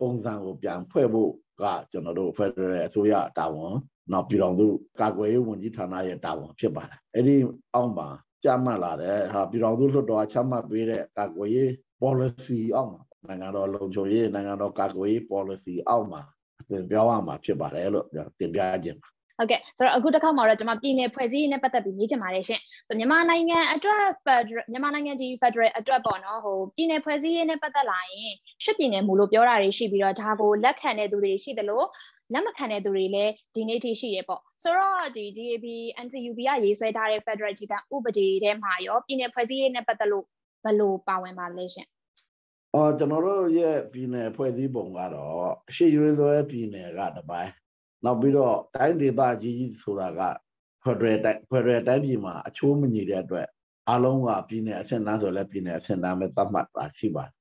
[0.00, 1.30] ပုံစံကိုပြန်ဖွဲ့ဖို့
[1.62, 3.74] ကကျွန်တော်တို့ဖက်ဒရယ်အစိုးရတာဝန်
[4.12, 4.66] နောက်ပြည်တော်စု
[5.00, 7.34] ကာကွယ်ရေးဝန်ကြီးဌာနရဲ့တာဝန်ဖြစ်ပါတယ်အဲ့ဒီ
[7.74, 8.08] အောက်မှာ
[8.44, 11.70] ကြမှတ်လာတယ်ဟာပြည်တော်စုလွှတ်တော်ချမှတ်ပေးတဲ့ကာကွယ်ရေး
[12.00, 16.22] policy အောက်မှာနိုင်ငံတော်လုံခြုံရေးနိုင်ငံတော်ကာကွယ်ရေး policy အောက်မှာ
[16.70, 18.06] တင်ပြရမှာဖြစ်ပါတယ်လို့
[18.38, 19.08] တင်ပြခြင်းပါ
[19.38, 28.32] ဟုတ်ကဲ့ဆိုတော့အခုတစ်ခါမှာတော့ကျွန်မပြည်နယ်ဖွဲ့စည်းရေးနဲ့ပတ်သက်ပြီးမြင်ချင်ပါတယ်ရှင်ဆိုမြန်မာနိုင်ငံအတွက် Federal မြန်မာနိုင်ငံဒီ Federal အတွက်ပေါ့နော်ဟိုပြည်နယ်ဖွဲ့စည်းရေးနဲ့ပတ်သက်လာရင်
[28.64, 31.86] ရှစ်ပြည်နယ်မူလို့ပြောတာတွေရှိပြီးတော့ဒါကိုလက်ခံတဲ့သူတွေရှိတယ်လို့
[32.32, 35.66] လက်မခံတဲ့သူတွေလည်းဒီနေ့ထိရှိရပေါ့ဆိုတော့ဒီ DAB
[36.04, 40.24] NCUB ကရေးဆွဲထားတဲ့ Federal ကြီးကဥပဒေထဲမှာရောပြည်နယ်ဖွဲ့စည်းရေးနဲ့ပတ်သက်လို့
[40.64, 41.88] ဘယ်လိုပါဝင်ပါလဲရှင်
[42.74, 47.50] အော်ကျွန်တော်တို့ရဲ့ပြည်နယ်ဖွဲ့စည်းပုံကတော့ရှေ့ရွေးသွဲပြည်နယ်ကတပိုင်း
[48.04, 50.22] နောက်ပြီးတော့တိုင်းဒေသကြီးဆိုတာက
[50.84, 53.46] Federal တိုင်း Federal တိုင်းပြည်မှာအချိုးမညီတဲ့အတွက်
[53.90, 57.32] အလုံးကပြည်နယ်အဆင့်တန်းဆိုလည်းပြည်နယ်အဆင့်တန်းပဲသတ်မှတ်တာရှိပါတယ်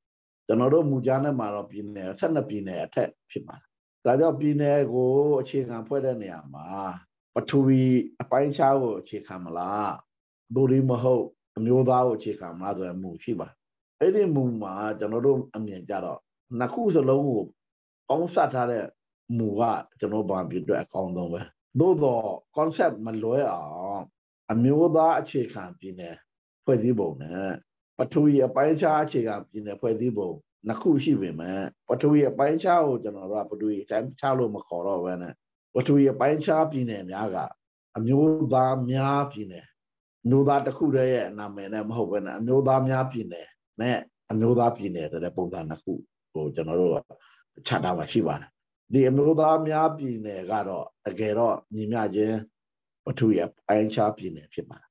[0.45, 3.70] ကျွန်တော်တို့မူကြားနဲ့မှာတော့ပြည်နယ်12ပြည်နယ်အထက်ဖြစ်ပါတယ်
[4.05, 6.67] ဒါကြောင့်ပြည်နယ်ကိုအခြေခံဖွဲ့တဲ့နေရာမှာ
[7.36, 7.84] ပထဝီ
[8.22, 9.93] အပိုင်းခြားကိုအခြေခံမလား
[10.55, 11.25] ဒိုရီမဟုတ်
[11.58, 13.48] အမျိုးသားကိုအခြေခံမလားဆိုတဲ့မူရှိပါ
[14.00, 16.20] အဲ့ဒီမူမှာကျွန်တော်တို့အမြင်ကြတော့
[16.60, 17.43] နှစ်ခုစလုံးကို
[18.08, 18.86] ပေါင်းစပ်ထားတဲ့
[19.38, 19.62] မူက
[20.00, 21.41] ကျွန်တော်ဗမာပြည်အတွက်အကောင်းဆုံးပဲ
[21.79, 24.01] သို့တော့ concept မလွဲအောင်
[24.51, 26.15] အမျိုးသားအခြေခံပြည်နယ်
[26.63, 27.51] ဖွဲ့စည်းပုံနဲ့
[27.98, 30.31] ပထဝီအပိုင်းခြားအခြေခံပြည်နယ်ဖွဲ့စည်းပုံ
[30.67, 35.33] နှစ်ခုရှိပေမဲ့ပထဝီအပိုင်းခြားကိုကျွန်တော်တို့ကပထဝီအတိုင်းခြားလို့မခေါ်တော့ဘဲနဲ့
[35.75, 37.37] ပထဝီအပိုင်းခြားပြည်နယ်များက
[37.97, 39.65] အမျိုးသားများပြည်နယ်
[40.29, 43.47] မျိုးသားတစ်ခုတည်းရဲ့နာမည်နဲ့မဟုတ်ဘဲနဲ့အမျိုးသားများပြည်နယ်
[43.81, 43.97] နဲ့
[44.31, 45.93] အမျိုးသားပြည်နယ်ဆိုတဲ့ပုံစံနှစ်ခု
[46.33, 46.91] ကိုကျွန်တော်တို့
[47.67, 48.49] ချထားမှာရှိပါတယ်
[48.93, 52.37] ဒီအမျိုးသားများပြည်နယ်ကတော့တကယ်တော့ညီမျှခြင်း
[53.05, 54.87] ပထဝီအပိုင်းခြားပြည်နယ်ဖြစ်ပါတယ်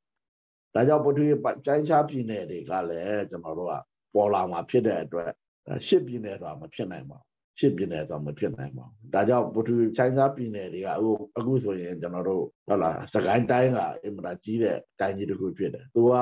[0.75, 3.75] ဒါကြောင့်ပထဝီအပိုင်းခြားပြည်နယ်တွေကလည်းကျွန်တော်တို့က
[4.15, 5.31] ပေါ်လာမှာဖြစ်တဲ့အတွက်
[5.87, 16.13] ရှစ်ပြည်နယ်ဆိုတာမဖြစ်နိုင်ပါဘူးရှစ်ပြည်နယ်ဆိုတာမဖြစ်နိုင်ပါဘူးဒါကြောင့်ပထဝီချိုင်းသားပြည်နယ်တွေကအခုအခုဆိုရင်ကျွန်တော်တို့ဟုတ်လားစကိုင်းတိုင်းကအင်မတာကြီးတဲ့တိုင်းကြီးတစ်ခုဖြစ်တယ်သူက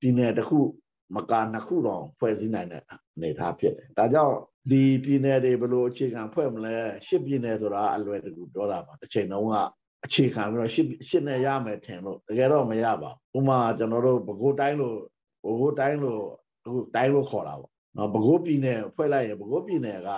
[0.00, 0.58] ပြည်နယ်တစ်ခု
[1.16, 4.36] မကာနှစ်ခုတော့ဖွဲ့စည်းနိုင်တဲ့အနေအထားဖြစ်တယ်ဒါကြောင့်
[4.70, 6.74] ဒီပြည်နယ်တွေဘယ်လိုအခြေခံဖွဲ့မလဲ
[7.06, 9.54] ရှစ်ပြည်နယ်ဆိုတာအလွယ်တကူပြောတာပါတစ်ချိန်လုံးက
[10.04, 14.96] အခြေခံပြီးတော့ရှစ်ရှစ်နဲ့ရမယ်ထင်လို့တကယ်တော့မရပါဘူးဥပမာကျွန်တော်တို့ပဲခူးတိုင်းလို့
[15.42, 16.22] ပဲခူးတိုင်းလို့
[16.64, 20.10] အခုတိုင်းလို့ခေါ်တာပေါ့ နော်ပဲခူးပြည်နယ်ဖွဲ့လိုက်ရင်ပဲခူးပြည်နယ်က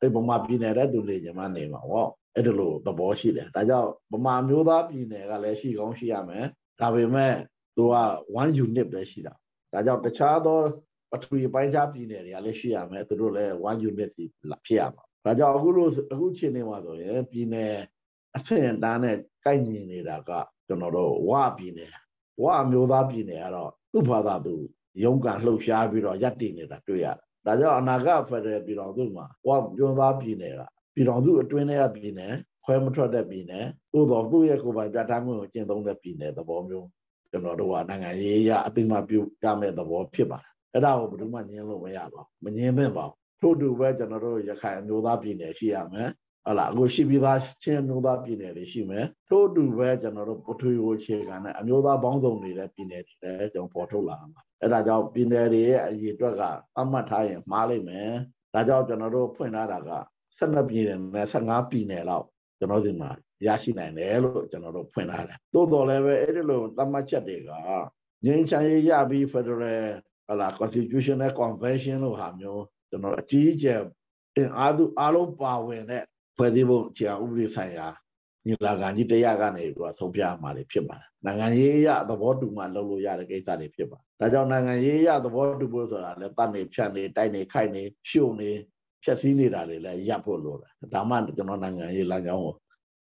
[0.00, 6.46] အဲ့ဗမာပြည်နယ်တဲ့သူနေကြမှာနေမှာပေါ့အဲ့ဒါလို့သဘောရှိတယ်ဒါကြောင့်ဗမာမျိုးသားပြည်နယ်ကလည်းရှိကောင်းရှိရမယ်
[6.80, 7.34] ဒါပေမဲ့
[7.76, 7.94] သူက
[8.34, 9.34] 1 unit ပဲရှိတာ
[9.72, 10.58] ဒါကြောင့်တခြားသော
[11.10, 17.74] ပထဝီပိုင်းခြားပြည်နယ်တွေကလည်းရှိရမယ်သူတို့လည်း1 unit ဖြစ်ရမှာဒါကြောင့်အခုလို့အခုချိန်နေမှာဆိုရင်ပြည်နယ်
[18.36, 20.30] အဆင့်အတန်းနဲ့ကိုက်ညီနေတာက
[20.66, 21.92] ကျွန်တော်တို့ဝပြည်နယ်
[22.42, 24.54] ဝအမျိုးသားပြည်နယ်ကတော့သူ့ဘာသာသူ
[25.02, 30.62] ရုံးကန်လှုပ်ရှားပြီးတော့ရပ်တည်နေတာတွေ့ရတယ်။ဒါကြောင့်အနာဂတ်ဖက်ဒရယ်ပြည်တော်စုမှာဝပြောသားပြည်နယ်က
[30.94, 32.34] ပြည်တော်စုအတွင်းထဲကပြည်နယ်
[32.64, 36.88] ခွဲမထွက်တဲ့ပြည်နယ်သို့တော်သူ့ရဲ့ကိုယ်ပိုင်ပြဋ္ဌာန်းမှုကိုကျင့်သုံးတဲ့ပြည်နယ်သဘောမျိုး
[37.30, 46.10] ကျွန်တော်တို့ကနိုင်ငံရေးအရအသိမှပြုရမယ့်သဘောဖြစ်ပါတယ်။အဲ့ဒါကိုဘယ်သူမှညင်းလို့မရပါဘူး။မညင်းသင့်ပါဘူး။ထို့တူပဲကျွန်တော်တို့ရခိုင်အမျိုးသားပြည်နယ်ရှိရမယ်
[46.44, 56.42] ဟုတ်လားအခုရှိပြီးသားချင်းမျိုးသားပြည်နယ်တွေရှိမယ်ထို့အတူပဲကျွန်တော်တို့ပထဝီကိုအခြေခံတဲ့အမျိုးသားပေါင်းစုံနေတဲ့ပြည်နယ်တွေလည်းကျွန်တော်ပေါ်ထုတ်လာမှာ အဲ့ဒါကြောင့်ပြည်နယ်တွေရဲ့အရေးအတွက်က
[56.78, 58.10] အမှတ်ထားရင်မှားလိမ့်မယ်
[58.54, 59.92] ဒါကြောင့်ကျွန်တော်တို့ဖွင့်ထားတာက
[60.38, 62.26] 12ပြည်နယ်နဲ့15ပြည်နယ်လောက်
[62.58, 63.10] ကျွန်တော်ဒီမှာ
[63.46, 67.50] ရရှိနိုင်တယ်လို့ကျွန်တော်တို့ဖွင့်ထားတယ်သို့တော်လည်းပဲအဲ့ဒီလိုသတ်မှတ်ချက်တွေက
[68.24, 69.84] ငြိမ်းချမ်းရေးရပြီး Federal
[70.28, 73.80] ဟလာ Constitutional Convention လို့ဟာမျိုးကျွန်တော်အကြီးအကျယ်
[74.36, 76.04] အင်အားသူအားလုံးပါဝင်တဲ့
[76.36, 77.88] ဖွဲ့စည်းပုံခြေဥပဒေဆိုင်ရာ
[78.46, 88.50] ညီလာခံကြီးတရားကနေပြီးတော့ဆုံးဖြတ်မှာတွေဖြစ်ပါတယ်။နိုင်ငံရေးအရသဘောတူမှလုပ်လို့ရတဲ့ကိစ္စတွေဖြစ်ပါတယ်။ဒါကြောင့်နိုင်ငံရေးအရသဘောတူဖို့ဆိုတာလည်းတတ်နေဖြတ်နေတိုက်နေခိုက်နေရှုံနေ
[89.04, 92.54] ဖြက်စည်းနေတာတွေလည်းရပ်ဖို့လိုတယ်။ဒါမှကျွန်တော်နိုင်ငံရေးလမ်းကြောင်းကို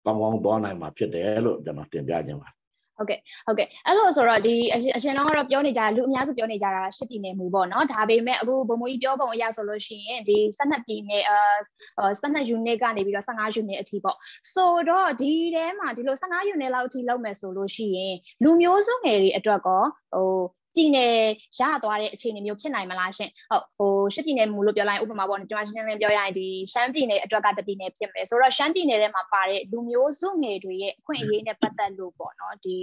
[0.04, 2.50] ကောင်းကောင်းသွားနိုင်မှာဖြစ်တယ်လို့ကျွန်တော်တင်ပြခြင်းပါ
[2.98, 4.54] ဟုတ်ကဲ့ဟုတ်ကဲ့အဲ့လိုဆိုတော့ဒီ
[4.96, 14.16] အရှင်တော်ကတော့ပြောနေကြတာလူအများစုပြောနေကြတာရှစ်ပြည်နယ်မူပေါ့နော်ဒါပေမဲ့အခုဘုံမိုးကြီးပြောပုံအရဆိုလို့ရှိရင်ဒီ12ပြည်နယ်အာ12 unit ကနေပြီးတော့15 unit အထိပေါ့
[14.54, 19.82] ဆိုတော့ဒီထဲမှာဒီလို15 unit လောက်အထိလောက်မယ်ဆိုလို့ရှိရင်လူမျိုးစုငယ်တွေအတွက်ကော
[20.14, 20.30] ဟို
[20.74, 21.16] ပြည်နယ်
[21.60, 32.76] ရသွားတဲ့အခြေအနေမျိုးဖြစ်နိုင်မလားရှင်ဟုတ်ဟိုရှစ်ပြည်နယ်မူလို့ပြောလိုက်ဥပမာပေါ့ကျွန်မရှင်းရှင်းလင်းပြောရရင်ဒီရှမ်းပြည်နယ်အတွက်ကတပြည်နယ်ဖြစ်မယ်ဆိုတော့ရှမ်းပြည်နယ်ထဲမှာပါတဲ့လူမျိုးစုငယ်တွေရဲ့အခွင့်အရေးနဲ့ပတ်သက်လို့ပေါ့နော်ဒီ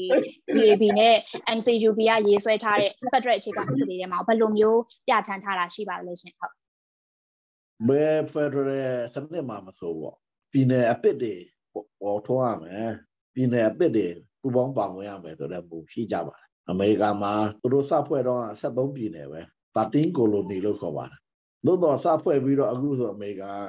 [0.56, 1.16] DAB နဲ့
[1.58, 6.54] NCUB ကရေးဆွဲထားတဲ့ Federal အခြေခံဥပဒေထဲမှာဘယ်လိုမျိုးပြဋ္ဌာန်းထားတာရှိပါလဲရှင်ဟုတ်
[7.88, 8.70] ဘယ် Federal
[9.14, 10.16] စနစ်မှာမဆိုပေါ့
[10.52, 11.36] ပြည်နယ်အပစ်တွေ
[12.02, 12.90] ပေါ်ထွန်းရမယ်
[13.34, 14.08] ပြည်နယ်အပစ်တွေ
[14.42, 19.42] ပူပေါင်းပါဝင်ရမယ်ဆိုတဲ့မူရှိကြပါတယ် အမေရိကန်မှာသူတို့စဖွဲ့တော့73ပြည်နယ်ပဲ
[19.76, 21.20] 13 colony လို့ခေါ်ပါတယ်
[21.66, 23.60] သို့တော့စဖွဲ့ပြီးတော့အခုဆိုအမေရိကန်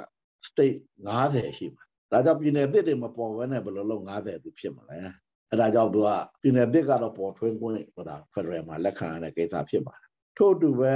[0.48, 0.78] state
[1.16, 4.98] 90ရှိပါဒါကြောင့်ပြည်နယ်သစ်တွေမပေါ်ဘဲနဲ့ဘယ်လိုလုပ်90သူဖြစ်မလဲ
[5.50, 6.08] အဲဒါကြောင့်သူက
[6.42, 10.94] ပြည်နယ်သစ်ကတော့ပေါ်ထွန်းခွင့်ဆိုတာ federal မှာလက်ခံရတဲ့ကိစ္စဖြစ်ပါတယ်ထို့အတူပဲ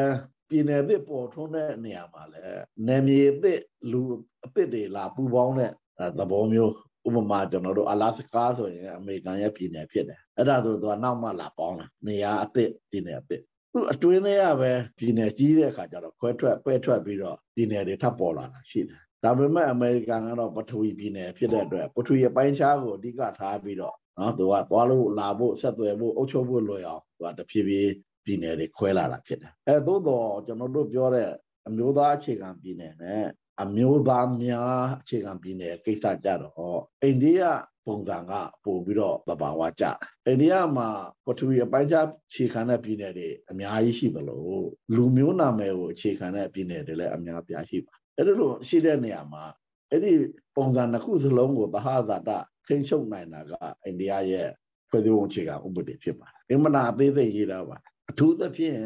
[0.48, 4.00] ပြည်နယ်သစ်ပေါ်ထွန်းတဲ့နေရာမှာလည်းနယ်မြေသစ်လူ
[4.44, 5.72] အသစ်တွေလာပူပေါင်းတဲ့
[6.18, 6.72] သဘောမျိုး
[7.06, 27.92] ဥပမာကျွန်တော်တို့အလာစကာဆိုရင်အမေရိကန်ရဲ့ပြည်နယ်ဖြစ်တယ် အဲ့ဒါဆိုသူကနောက်မှလာပေါင်းလာနေရာအသစ်ပြည်နယ်အသစ်သူအတွင်းထဲကပဲပြည်နယ်ကြီးတဲ့အခါကျတော့ခွဲထွက်ပဲထွက်ပြီးတော့ပြည်နယ်တွေထပ်ပေါ်လာတာရှိတယ်ဒါပေမဲ့အမေရိကန်ကတော့ပထဝီပြည်နယ်ဖြစ်တဲ့အတွက်ပထဝီအပိုင်းခြားကိုအဓိကထားပြီးတော့နော်သူကသွားလို့လာဖို့ဆက်သွယ်ဖို့အုပ်ချုပ်ဖို့လွယ်အောင်သူကတဖြည်းဖြည်း
[28.24, 31.30] ပြည်နယ်တွေခွဲလာတာဖြစ်တယ်အဲသို့တော့ကျွန်တော်တို့ပြောတဲ့
[31.66, 33.24] အမျိုးသားအခြေခံပြည်နယ်နဲ့
[33.62, 37.42] အမျိုးသားများအခြေခံပြည်နယ်ကိစ္စကြတော့အိန္ဒိယ
[37.86, 38.32] ပုံစံက
[38.64, 39.84] ပို့ပြီးတော့သဘာဝကျ
[40.26, 40.88] အိန္ဒိယမှာ
[41.24, 44.42] ပထဝီအပိုင်းခြားခြေခံတဲ့ပြည်နယ်တွေအများကြီးရှိသလို
[44.96, 49.44] လူမျိုးနာမည်ကိုအခြေခံတဲ့ပြည်နယ်တွေလည်းအများပြားရှိပါအဲ့လိုရှိတဲ့နေရာမှာ
[49.90, 50.12] အဲ့ဒီ
[50.56, 51.96] ပုံစံတစ်ခုစလုံးကိုသဟဇာ
[52.28, 52.30] တ
[52.66, 53.52] ထိန်းချုပ်နိုင်တာက
[53.84, 54.48] အိန္ဒိယရဲ့
[54.88, 57.76] ဖွဲ့စည်းပုံအခြေခံဥပဒေဖြစ်ပါတယ်အင်မနာအသေးစိတ်ရေးတာပါ
[58.10, 58.78] အထူးသဖြင့်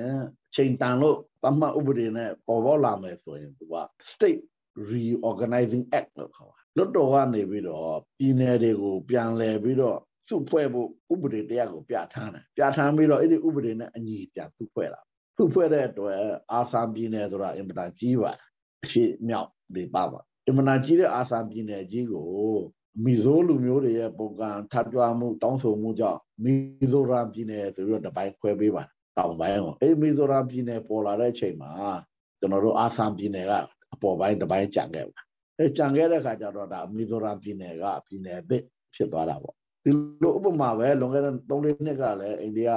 [0.54, 3.74] ချိန်တန်လို့သတ်မှတ်ဥပဒေနဲ့ပေါ်ပေါက်လာမယ်ဆိုရင်သူက
[4.10, 4.42] state
[4.90, 15.00] reorganizing act လို့ခေါ်တာ လွတ်တော်ကနေပြီးတော့ပြည်နယ်တွေကိုပြန်လည်ပြီးတော့စုဖွဲ့ဖို့ဥပဒေတရားကိုပြဋ္ဌာန်းတယ်ပြဋ္ဌာန်းပြီးတော့အဲ့ဒီဥပဒေနဲ့အညီပြန်စုဖွဲ့တာ
[15.36, 16.18] စုဖွဲ့တဲ့အတွက်
[16.52, 18.38] အာဆာပြည်နယ်ဆိုတာအင်မတန်ကြီးပါတယ်
[18.84, 22.26] အရှိမြောက်ဒီပါပါအင်မတန်ကြီးတဲ့အာဆာပြည်နယ်ကြီးကို
[23.04, 26.52] မီဇိုလူမျိုးတွေရဲ့ပုံကံထပ်ကြွမှုတောင်းဆိုမှုကြောင့်မီ
[26.92, 28.82] ဇိုရမ်ပြည်နယ်ဆိုပြီးတော့တပိုင်းခွဲပေးပါ
[29.16, 31.70] တောင်ပိုင်းကိုအဲ့မီဇိုရမ်ပြည်နယ်ပေါ်လာတဲ့အချိန်မှာ
[32.40, 33.52] ကျွန်တော်တို့အာဆမ်ပြည်နယ်က
[33.92, 35.20] အပေါ်ပိုင်းတစ်ပိုင်းကြံခဲ့ပါ
[35.60, 38.62] အဲကြံခဲ့တဲ့ခါကျတော့ဒါမီဇိုရမ်ပြည်နယ်ကပြည်နယ်သစ်
[38.94, 39.90] ဖြစ်သွားတာပေါ့ဒီ
[40.22, 42.70] လိုဥပမာပဲလွန်ခဲ့တဲ့3လေးနှစ်ကလည်းအိန္ဒိယ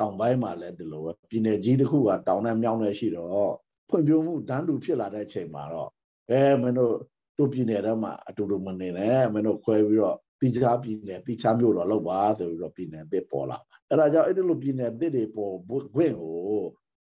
[0.00, 3.52] တောင်ပိုင်းမှာလည်းဒီလိုပဲပြည်နယ်ကြီးတစ်ခုကတောင်နဲ့မြောက်နဲ့ရှိတော့
[3.88, 5.90] ဖဖွံ့ဖြိုးမှုတန်းတူဖြစ်လာတဲ့အချိန်မှာတော့
[6.30, 6.94] အဲမင်းတို့
[7.38, 15.54] တို့ပြည်နယ်ထဲမှာအတူတူမနေနဲ့မင်းတို့ခွဲပြီးတော့တိကျပြည်နယ်တိကျမျိုးတော့လောက်ပါဆိုပြီးတော့ပြည်နယ်သစ်ပေါ်လာအဲ့ဒါကြောင့်အဲ့ဒီလိုပြည်နယ်သစ်တွေပေါ်
[15.94, 16.36] ခွင့်ကို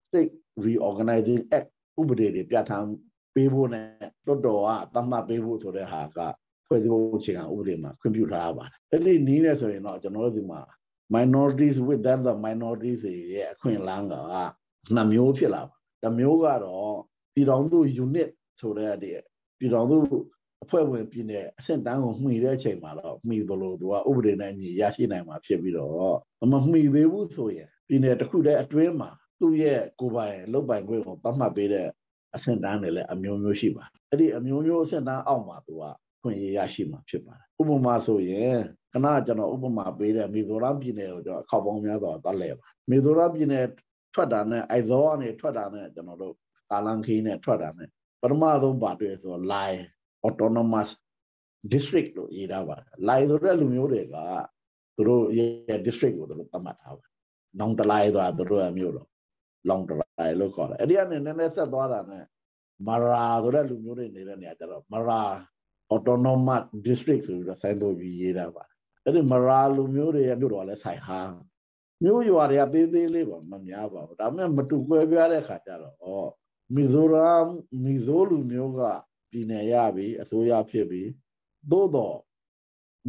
[0.08, 0.34] state
[0.66, 2.88] reorganizing act ဥပဒေတွေပြဋ္ဌာန်း
[3.36, 3.86] ပေးဖို့နဲ့
[4.28, 6.20] တော်တော်ကသတ်မှတ်ပေးဖို့ဆိုတဲ့ဟာက
[6.68, 10.62] ဖွဲ့စည်းပုံအခြေခံဥပဒေမှာခွင့်ပြုထားပါတယ်အဲ့ဒီနည်းနဲ့ဆိုရင်တော့ကျွန်တော်တို့ဒီမှာ
[11.16, 13.02] minorities within the minorities
[13.34, 14.14] ရဲ့အခွင့်အလမ်းက
[14.96, 16.96] နှစ်မျိုးဖြစ်လာပါတစ်မျိုးကတော့
[17.34, 19.98] ပြည်တော်စု unit ဆိုတဲ့ပြည်တော်စု
[20.64, 26.18] အဖွဲ့ဝင်ပြည်နယ်အဆင့်တန်းကိုမှီတဲ့အချိန်မှာတော့မှီသလိုသူကဥပဒေနဲ့ညီရရှိနိုင်မှာဖြစ်ပြီးတော့
[26.52, 31.88] မမှီသေးဘူးဆိုရင်ပြည်နယ်တစ်ခုတည်းအတွင်းမှာသူ့ရဲ့ကိုယ်ပိုင်လုပ်ပိုင်ခွင့်ကိုပတ်မှတ်ပေးတဲ့
[32.36, 35.84] အဆင့်တန်းတွေလည်းအမျိုးမျိုးရှိပါတယ်အဲ့ဒီအမျိုးမျိုးအဆင့်တန်းအောက်မှာသူက
[36.22, 38.58] ခွင့်ရရရှိမှာဖြစ်ပါတယ်ဥပမာဆိုရင်
[38.94, 43.66] ခဏကျွန်တော်ဥပမာပေးတဲ့မီဇိုရမ်ပြည်နယ်ကိုကျွန်တော်အခောက်ပေါင်းများစွာသွားလဲပါမီဇိုရမ်ပြည်နယ်
[44.14, 46.34] ထွက်တာနဲ့အိုက်ဇောကနေထွက်တာနဲ့ကျွန်တော်တို့
[46.72, 47.90] ကာလန်ခီနဲ့ထွက်တာနဲ့
[48.22, 49.82] ပထမဆုံးပါတွေ့ဆို line
[50.28, 50.90] autonomous
[51.72, 54.16] district လို့ရေးထားပါတယ် line ဆိုတဲ့လူမျိုးတွေက
[54.96, 57.12] သူတို့ရဲ့ district ကိုသူတို့သတ်မှတ်ထားပါတယ်
[57.60, 59.08] နောင်တလိုက်သွားသူတို့ရဲ့မြို့တော့
[59.70, 59.84] long
[60.18, 62.26] drive လို့ခေါ်တယ်အဲ့ဒီကနေနည်းနည်းဆက်သွားတာနဲ့
[62.88, 65.22] မရာဆိုတဲ့လူမျိုးတွေနေတဲ့နေရာကျတော့မရာ
[65.94, 68.64] autonomous district ဆိုပြီးတော့ဆိုင်ပေါ်ပြီးရေးတာပါ
[69.04, 71.20] အဲ့ဒီမရာလူမျိုးတွေရဲ့မြို့တော်လည်းဆိုင်ဟာ
[72.04, 76.06] မြို့ရွာတွေကသေးသေးလေးပါမများပါဘူးဒါပေမဲ့မတူကွဲပြားတဲ့ခါကျတော့ဩ
[76.76, 77.46] မီဇိုရမ်
[77.84, 78.82] မီဇိုလူမျိုးက
[79.32, 81.04] ပြည်နယ်ရပြီအစိုးရဖြစ်ပြီ
[81.72, 82.18] သို့တော့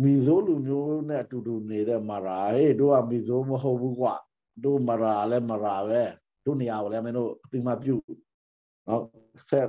[0.02, 4.14] မီဇိုလူမျိုးနဲ့အတူတူနေတဲ့မရာဟေးတို့ကမီဇိုမဟုတ်ဘူးကွာ
[4.64, 6.02] တို့မရာလည်းမရာပဲ
[6.46, 7.96] တို့နေရာကိုလည်းမင်းတို့အတိမပြု
[8.88, 9.02] နော်
[9.50, 9.68] ဆက်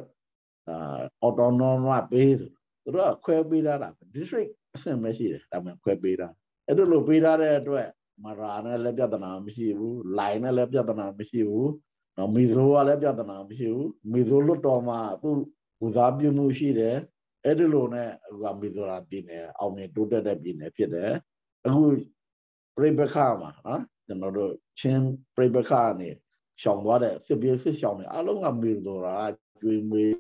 [0.70, 2.46] အာ autonomous base
[2.84, 6.28] သူတို့ကခွဲပေးထားတာ district အဆင့်ပဲရှိတယ်ဒါမှခွဲပေးတာ
[6.68, 7.88] အဲ့ဒါလို့ပေးထားတဲ့အတွက်
[8.24, 11.72] မရာနဲ့လည်းပြဿနာမရှိဘူး line နဲ့လည်းပြဿနာမရှိဘူး
[12.18, 15.36] နော်မီဇိုကလည်းပြဿနာမရှိဘူးမီဇိုလွတ်တော်မှာသူ့
[15.80, 16.98] ဘူဇာပြုမှုရှိတယ်
[17.44, 21.12] အဲ့ဒီလိုနဲ့အခုကမီဇိုရာပြည်နယ်အောင်မြင်တိုးတက်တဲ့ပြည်နယ်ဖြစ်တယ်
[21.66, 21.84] အခု
[22.78, 25.04] ပြိပခါမှာနော်ကျွန်တော်တို့ချင်း
[25.36, 26.10] ပြိပခါနေ
[26.62, 29.16] ရှောင်သွားတဲ့စစ်ပြေးစစ်ရှောင်နေအလုံးကမီဇိုရာ
[29.60, 30.14] ကျွေးမွေး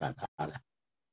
[0.00, 0.60] တာထားတယ်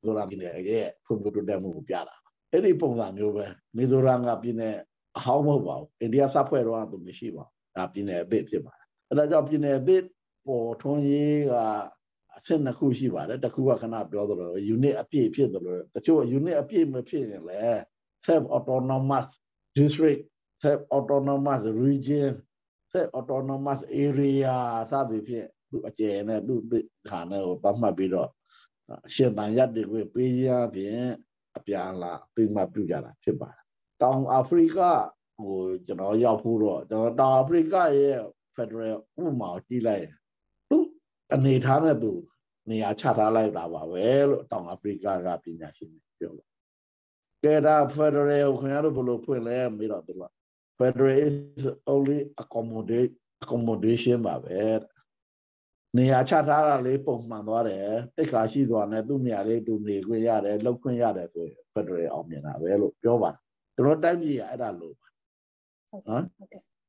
[0.02, 2.16] မီဇိုရာပြည်နယ်ရဲ့ဖွံ့ဖြိုးတိုးတက်မှုကိုပြတာ
[2.52, 3.46] အဲ့ဒီပုံစံမျိုးပဲ
[3.78, 4.76] မီဇိုရာကပြည်နယ်
[5.18, 10.04] အဟောင်းမဟုတ်ပါဘူးအိန္ဒိယစဖွဲ့တော့သူမရှိပါဘူးဒါပြည်နယ်အသစ်ဖြစ်ပါတယ်အဲဒါကြောင့်ပြည်နယ်အသစ်
[10.48, 11.54] ပေါ်ထွန်းရေးက
[12.38, 17.80] အဆင့်နှစ်ခုရှိပါတယ်တစ်ခုကခဏပြောသလို unit အပြည့်ဖြစ်သလိုတချို့ unit အပြည့်မဖြစ်ရင်လည်း
[18.26, 19.28] self autonomous
[19.78, 20.22] district
[20.62, 22.32] self autonomous region
[22.92, 24.56] self autonomous area
[24.92, 26.56] စသည်ဖြင့်သူအကျယ်နဲ့သူ
[27.10, 28.30] ခါနဲ့ကိုပတ်မှတ်ပြီးတော့
[29.14, 31.04] ရှင်တန်ရက်တွေကိုပေးရဖြင့်
[31.58, 33.64] အပြန်လာပြီးမှပြုကြတာဖြစ်ပါတယ်
[34.02, 34.80] တောင်အာဖရိက
[35.38, 38.18] ဟိုကျွန်တော်ရောက်ဖို့တော့ကျွန်တော်တောင်အာဖရိကရဲ့
[38.56, 40.08] Federal ဥပမာကြည့်လိုက်
[40.70, 40.78] သူ
[41.34, 42.12] အနေထားနဲ့သူ
[42.70, 46.48] နေရာချထားလိုက်တာပါပဲလို့တောင်အာဖရိကကပညာရှင်တွေပြောတယ်။
[47.44, 50.24] ကဲဒါ Federal ကိုခင်ဗျားတို့ဘယ်လိုဖွင့်လဲမေးတော့သူက
[50.78, 53.14] Federal is only accommodate
[53.44, 54.62] accommodation ပါပဲ။
[55.98, 63.32] နေရာချထားတာလေးပုံမှန်သွားတယ်တိတ်ခါရှိသွားတယ်သူ့နေရာလေးသူနေခွင့်ရတယ်လောက်ခွင့်ရတယ်ဆိုရင် Federal အောင်မြင်တာပဲလို့ပြောပါ
[63.76, 64.96] ကျွန်တော်တိုင်းပြည်ကအဲ့ဒါလို့
[66.08, 66.24] နော်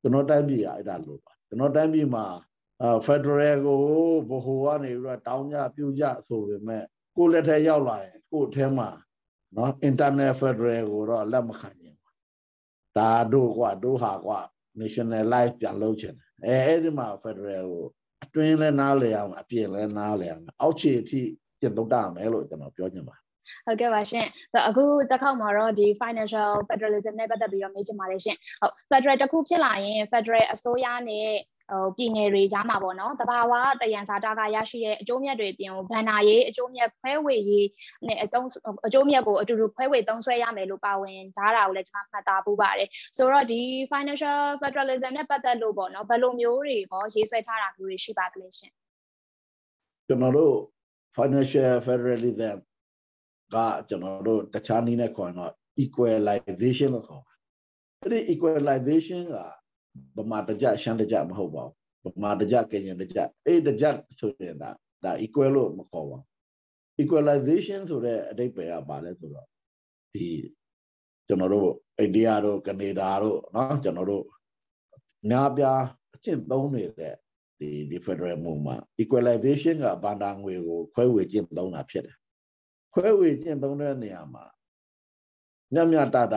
[0.01, 2.25] ကျွန်တော်တိုင်းပြည်ကအဲ့ဒါလို့ပါကျွန်တော်တိုင်းပြည်မှာ
[2.81, 3.81] အာဖက်ဒရယ်ကို
[4.29, 6.83] ဘဟိုကနေပြီးတော့တောင်းကြပြုကြဆိုပေမဲ့
[7.15, 8.89] ကိုလက်ထဲရောက်လာရင်ကို့ထဲမှာ
[9.55, 11.98] နော် internet federal ကိုတော့လက်မခံနိုင်ဘူး
[12.97, 14.39] ဒါတို့ကွာတို့ဟာကွာ
[14.79, 17.85] nationalize ပြန်လုပ်ချင်တယ်အဲအဲ့ဒီမှာ federal ကို
[18.23, 21.21] အတွင်းလဲနားလေအောင်အပြင်လဲနားလေအောင်အောက်ခြေအထိ
[21.59, 23.23] ကျင့်သုံးတတ်မယ်လို့ကျွန်တော်ပြောချင်ပါတယ်
[23.65, 31.29] ဟုတ်ကဲ့ပါရှင်ဆိုအခုတစ်ခေါက်မှာတော့ဒီ financial federalism နဲ့ပတ်သက်ပြီးတော့မေးချင်ပါတယ်ရှင်ဟုတ် federal တစ်ခုဖြစ်လာရင် federal အစိုးရနဲ့
[31.71, 37.67] ဟိုပြည်နယ်တွေကြားမှာပေါ့နော်တဘာဝတယံစာတာကရရှိတဲ့အကျိုးမြတ်တွေပြင်ဘန်နာရေးအကျိုးမြတ်ခွဲဝေရေး
[38.07, 38.47] နဲ့အတုံး
[38.87, 48.73] အကျိုးမြတ်ကိုအတူတူခွဲဝေသုံးဆွဲရမယ်လို့ပါဝင်ဓာတာကိုလည်းကျွန်မမှတ်သားပူပါတယ်ဆိုတော့ဒီ financial federalism နဲ့ပတ်သက်လို့ပေါ့နော်ဘယ်လိုမျိုးတွေပေါ့ရေးဆွဲထားတာမျိုးတွေရှိပါသလဲရှင်
[50.07, 50.55] ကျွန်တော်တို့
[51.15, 52.57] financial federalism
[53.55, 53.57] က
[53.89, 55.53] ကျွန်တော်တို့တခြားနည်းနဲ့ခေါ်ရင်တော့
[55.83, 57.39] equalization လို့ခေါ်ပါတယ်
[58.01, 59.37] အဲ့ဒီ equalization က
[60.16, 61.64] ဗမာတကြရှမ်းတကြမဟုတ်ပါ
[62.02, 63.84] ဘူးဗမာတကြကရင်တကြအဲ့တကြ
[64.20, 64.70] ဆိုရင်ဒါ
[65.04, 66.24] ဒါ equal လို့မခေါ်ပါဘူး
[67.02, 69.46] equalization ဆိုတဲ့အဓိပ္ပာယ်ကဘာလဲဆိုတော့
[70.14, 70.26] ဒီ
[71.26, 74.24] ကျွန်တော်တို့အိန္ဒိယတို့ကနေဒါတို့เนาะကျွန်တော်တို့
[75.30, 75.82] များပြား
[76.14, 77.14] အကျင့်သုံးနေတဲ့
[77.58, 82.16] ဒီဒီ Federal Movement equalization ကဗန္ဒာငွေကိုခွဲဝေကျင့်သုံးတာဖြစ်တယ်
[82.94, 84.44] ခွဲဝေကျင့်သုံးတဲ့နေရာမှာ
[85.74, 86.34] ညံ့ညတတ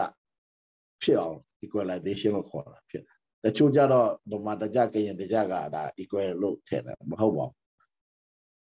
[1.02, 3.12] ဖြစ်အောင် equalization ကိုခေါ်တာဖြစ်တယ် ်
[3.45, 7.57] တချို့ကြတော့ဗမာတကြကရင်တကြကဒါ equal လို့ထည့်တယ်မဟုတ်ပါဘူး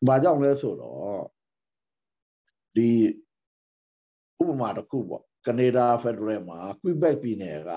[0.06, 1.24] ။ဘာကြောင့်လဲဆိုတော့
[2.76, 2.88] ဒီ
[4.40, 7.70] ဥပမာတစ်ခုပေါ့ကနေဒါဖက်ဒရယ်မှာ Quebec ပြည်နယ်က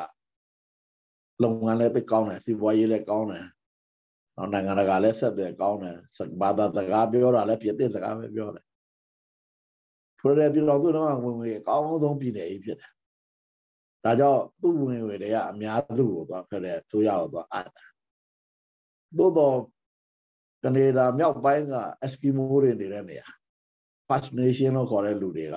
[1.43, 3.45] လုပ်ငန်းလည်းသိကောင်းတယ်စီးပွားရေးလည်းကောင်းတယ်။
[4.35, 5.97] နောက်နိုင်ငံတကာလည်းဆက်သွယ်ကောင်းတယ်။
[6.41, 8.65] ဘာသာစကားပြောတာလည်းပြည့်တဲ့စကားပဲပြောတယ်။
[10.19, 12.91] ဖက်ဒရယ်ပြည်တော်စုတော့ဝင်ဝင်အကောင်းဆုံးပြည်နယ်ကြီးဖြစ်တယ်။
[14.03, 17.89] ဒါကြောင့်သူ့ဝင်ဝင်တွေကအများစုကိုသွားဖက်ဒရယ်ဆိုရတော့သွားအပ်တယ်။
[19.17, 19.57] သို့တော့
[20.63, 23.27] ကနေဒါမြောက်ပိုင်းက Eskimo တွေနေတဲ့နေရာ
[24.07, 25.55] First Nation လို့ခေါ်တဲ့လူတွေက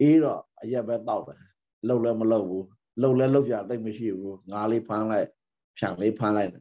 [0.00, 1.40] အေးတော့အရက်ပဲတောက်တယ်
[1.88, 2.66] လှုပ်လည်းမလှုပ်ဘူး
[3.00, 5.28] လှုပ်လည်းလှုပ်ကြတိတ်မရှိဘူးငါးလေးဖမ်းလိုက်
[5.78, 6.60] ဖြန့်လေးဖမ်းလိုက်ဒါ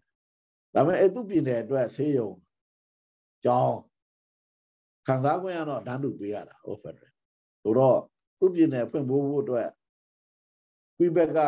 [0.73, 2.29] ပေမဲ့အဲ့သူပြည်နယ်အတွက်ဆေးရုံ
[3.45, 3.77] ကြောင်း
[5.07, 7.13] ခံစား권ရတော့တန်းတူပေးရတာဟုတ်ဖက်ဒရယ်
[7.61, 7.99] ဆိုတော့
[8.39, 9.69] သူပြည်နယ်ဖွင့်ဖို့ဖို့အတွက်
[10.97, 11.39] ကွီဘက်က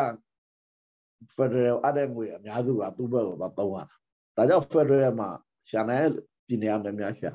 [1.36, 3.84] ဖက်ဒရယ်အတဲ့ငွေအများစုကသူ့ဘက်ကိုတော့သုံးရတာ
[4.36, 5.28] ဒါကြောင့်ဖက်ဒရယ်မှာ
[5.70, 5.98] ရှာနေ
[6.46, 7.32] ပြည်နယ်အများများရှာ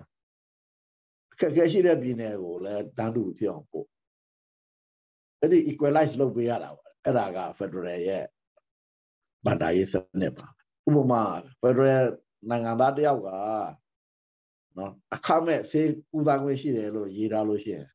[1.31, 3.87] အခက်အခဲရှိတဲ့ပြည်နယ်ကိုလည်းတန်းတူဖြစ်အောင်ပို့
[5.39, 8.23] အဲ့ဒီ equalize လုပ်ပေးရတာပေါ့အဲ့ဒါက federal ရဲ့
[9.45, 10.47] ဗန္ဒာရေးစနစ်ပါ
[10.87, 11.23] ဥပမာ
[11.61, 12.05] federal
[12.49, 13.29] နိုင်ငံသားတယောက်က
[14.77, 17.87] နော်အခမဲ့ဆေးကူသားခွင့်ရှိတယ်လို့ရေးထားလို့ရှိရင်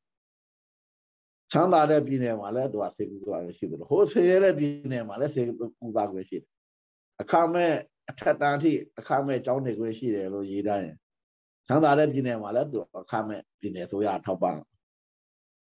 [1.52, 6.48] ချမ်းသာတဲ့ပြည်နယ်မှာလည်းသူကဆေးကူသားခွင့်ရှိတယ်ဟိုဆေးရတဲ့ပြည်နယ်မှာလည်းဆေးကူသားခွင့်ရှိတယ်
[7.20, 7.72] အခမဲ့
[8.10, 10.96] အထက်တန်းထိအခမဲ့ကျောင်းနေခွင့်ရှိတယ်လို့ရေးထားရင်
[11.66, 14.56] ချမ်းသာတဲ့ပြည်နယ်မှာလည်းသူအခမဲ့ပြည်နယ်ဆိုရထောက်ပံ့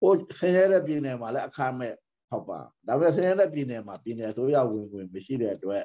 [0.01, 1.95] ဟိုဆင်းရဲတဲ့ပြည်နယ်မှာလည်းအခမဲ့
[2.31, 5.85] ထောက်ပံ့ဒါပေမဲ့ဆင်းရဲတဲ့ပြည်နယ်မှာပြည်နယ်ဆိုရဝင်ဝင်မရှိတဲ့အတွက်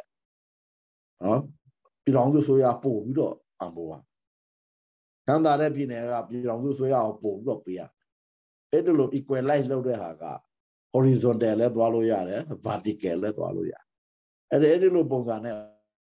[1.24, 1.42] နော်
[2.04, 4.00] ပြည်တော်စုဆိုရပို့ပြီးတော့အံပေါ်ပါ
[5.26, 7.82] ချမ်းသာတဲ့ပြည်နယ်ကပြည်တော်စုဆိုရအောင်ပို့ပြီးတော့ပေးရ
[8.76, 10.26] အဲ့ဒါလို equalize လုပ်တဲ့ဟာက
[10.94, 13.84] horizontal လည်းသွားလို့ရတယ် vertical လည်းသွားလို့ရတယ်
[14.52, 15.56] အဲ့ဒီအဲ့ဒီလိုပုံစံနဲ့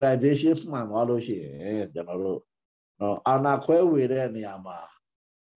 [0.01, 2.39] organization မှန်သွားလို့ရှိရင်ကျွန်တော်တို့
[2.99, 4.77] နော်အာနာခွဲဝေတဲ့နေရာမှာ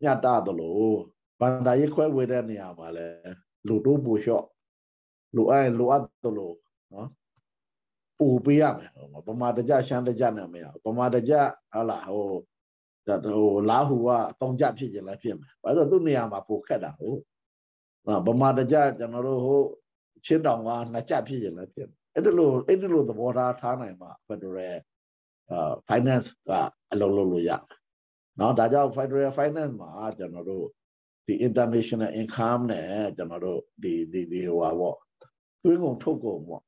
[0.04, 0.82] ညတသလို
[1.40, 3.08] ဗန္ဒာရေးခွဲဝေတဲ့နေရာမှာလဲ
[3.68, 4.46] လူတို့ပူလျှော့
[5.36, 6.52] လူအဲ့လူအပ်သလို
[6.94, 7.10] နော်
[8.18, 8.92] ပူပေးရမယ်
[9.28, 11.34] ဗမာတကြရှမ်းတကြနဲ့မရဗမာတကြ
[11.74, 12.34] ဟာလာဟို
[13.08, 17.18] ဒါဟိုလာဟူကတောင်ကြဖြစ်ခြင်းလည်းဖြစ်မှာဘာလို့သူ့နေရာမှာပိုခက်တာဟုတ်
[18.26, 19.62] ဗမာတကြကျွန်တော်တို့ဟို
[20.26, 24.78] ချင်းတောင်ကနှစ်ကြဖြစ်ခြင်းလည်းဖြစ်အဲ့ဒါလို့အဲ့ဒါလို့သဘောထားထားနိုင်မှာ Federal
[25.52, 26.52] အာ finance က
[26.92, 27.52] အလုံးလုံးလို့ရ
[28.40, 30.66] နော်ဒါကြောင့် Federal finance မှာကျွန်တော်တို့
[31.26, 32.88] ဒီ international income နဲ့
[33.18, 34.98] ကျွန်တော်တို့ဒီဒီဒီဟိုပါပေါ့
[35.64, 36.64] သွင်းကုန်ထုတ်ကုန်ပေါ့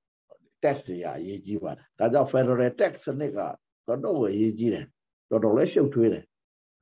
[0.64, 3.40] tax တွေအရေးကြီးပါတယ်ဒါကြောင့် federal tax စနစ်က
[3.88, 4.86] တော့တော့အရေးကြီးတယ်
[5.30, 6.24] တော်တော်လည်းရှုပ်ထွေးတယ်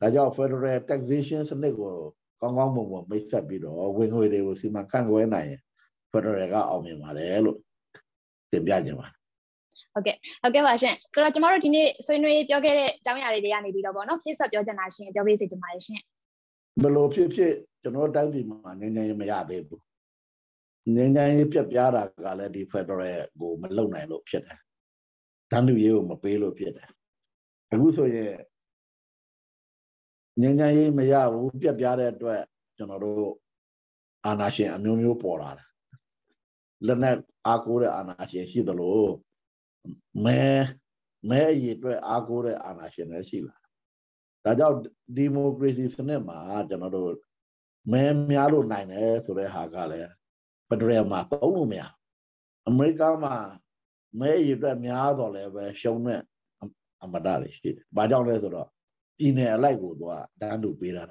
[0.01, 1.91] ဒါကြောင့် federal taxation စနစ်ကို
[2.41, 5.61] ကောင်းကောင်းမွန်မွန်မိတ်ဆက်ပြီးတော့ဝင်ငွေတွေကိုစီမံခန့်ခွဲနိုင်ရင်
[6.11, 7.57] federal ကအောင်မြင်ပါတယ်လို့
[8.51, 9.07] တင်ပြခြင်းပါ
[9.93, 16.01] ဟုတ်ကဲ့ဟုတ်ကဲ့ပါရှင်ဆိုတော့ကျမတို့ဒီနေ့ဆွေးနွေးပြောခဲ့တဲ့အကြောင်းအရာတွေတွေကနေပြီးတော့ပေါ့နော်ဖြည့်ဆွတ်ပြောချင်တာရှင်ပြောပေးစေချင်ပါတယ်ရှင်
[16.81, 19.81] ဘယ်လိုဖြစ်ဖြစ်ကျွန်တော်တိုင်းပြည်မှာငြိမ်းချမ်းရေးမရသေးဘူး
[20.95, 24.59] ငြိမ်းချမ်းရေးပြက်ပြားတာကလည်းဒီ Federal ကိုမလုံနိုင်လို့ဖြစ်တယ်
[25.51, 26.89] တန်းတူရေးကိုမပေးလို့ဖြစ်တယ်
[27.73, 28.33] အခုဆိုရင်
[30.41, 32.41] ငြိမ်းချမ်းရေးမရဘူးပြက်ပြားတဲ့အတွက်
[32.77, 33.33] ကျွန်တော်တို့
[34.25, 35.67] အာဏာရှင်အမျိုးမျိုးပေါ်လာတယ်
[36.85, 39.01] လက်နက်အားကိုးတဲ့အာဏာရှင်ရှိသလို
[40.25, 40.41] မဲ
[41.29, 43.57] မဲအရေးအတွက်အားကိုးတဲ့အာဏာရှင်လည်းရှိလာ
[44.43, 44.77] ဒါကြောင့်
[45.15, 47.11] ဒီမိုကရေစီစနစ်မှာကျွန်တော်တို့
[47.91, 50.11] မဲများလို့နိုင်တယ်ဆိုတဲ့ဟာကလည်း
[50.67, 51.83] ဖက်ဒရယ်မှာသုံးလို့မရ
[52.67, 53.35] အမေရိကန်မှာ
[54.19, 56.21] မဲရည်အတွက်များတော့လည်းပဲရှုံးတဲ့
[57.03, 58.67] အမတတွေရှိတယ်။ဘာကြောင့်လဲဆိုတော့
[59.17, 61.03] ပြည်နယ်အလိုက်ကိုသူကတန်းတူပေးတာ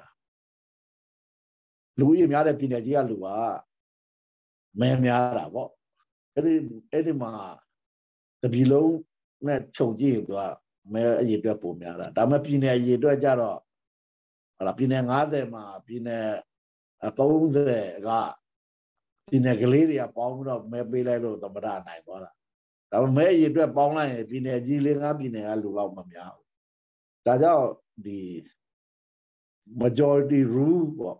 [1.99, 3.27] လူကြီးများတဲ့ပြည်နယ်ကြီးကလူက
[4.79, 5.69] မဲများတာပေါ့
[6.33, 6.53] အဲ့ဒီ
[6.91, 7.31] အဲ့ဒီမှာ
[8.41, 8.93] တပြည်လုံး
[9.45, 10.41] နဲ့ခြုံကြည့်ရင်သူက
[10.93, 13.57] မဲအရေးအတွက်ပုံများတာဒါမှပြည်နယ်အရေးအတွက်ကြတော့
[14.57, 16.27] ဟလာပြည်နယ်90မှာပြည်နယ်
[17.17, 18.09] 30က
[19.29, 22.31] ပြည်နယ်ကလေးတွေကပေါင်းပြီးတော့မဲပေးလိုက်လို့သမ္မတနိုင်သွားတာ
[22.93, 26.49] ဒါပေမဲ့အရေးအတွက်ပေါင်းလိုက်ရင်ပြည်နယ်ကြီးလေးငါးပြည်နယ်ကလူတော့မများဘူး
[27.25, 27.67] ဒါကြောင့်
[28.05, 28.19] ဒီ
[29.81, 31.17] majority rule ပေါ့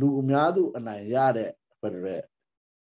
[0.00, 1.50] လူအများစုအနိုင်ရတဲ့
[1.80, 2.22] federal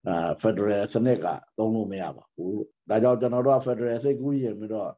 [0.07, 4.91] အာ federal စနစ်ကသုံးလို့မရပါဘူးဒါကြောင့်ကျွန်တော်တို့က federal စိတ်ကူးရင်ပြီးတော့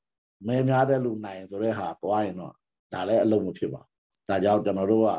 [0.47, 2.53] မဲများတဲ့လူနိုင်ဆိုတဲ့ဟာသွားရင်တော့
[2.93, 5.11] ဒါလည်းအလုံးမဖြစ်ပါဘူးဒါကြောင့်ကျွန်တော်တို့က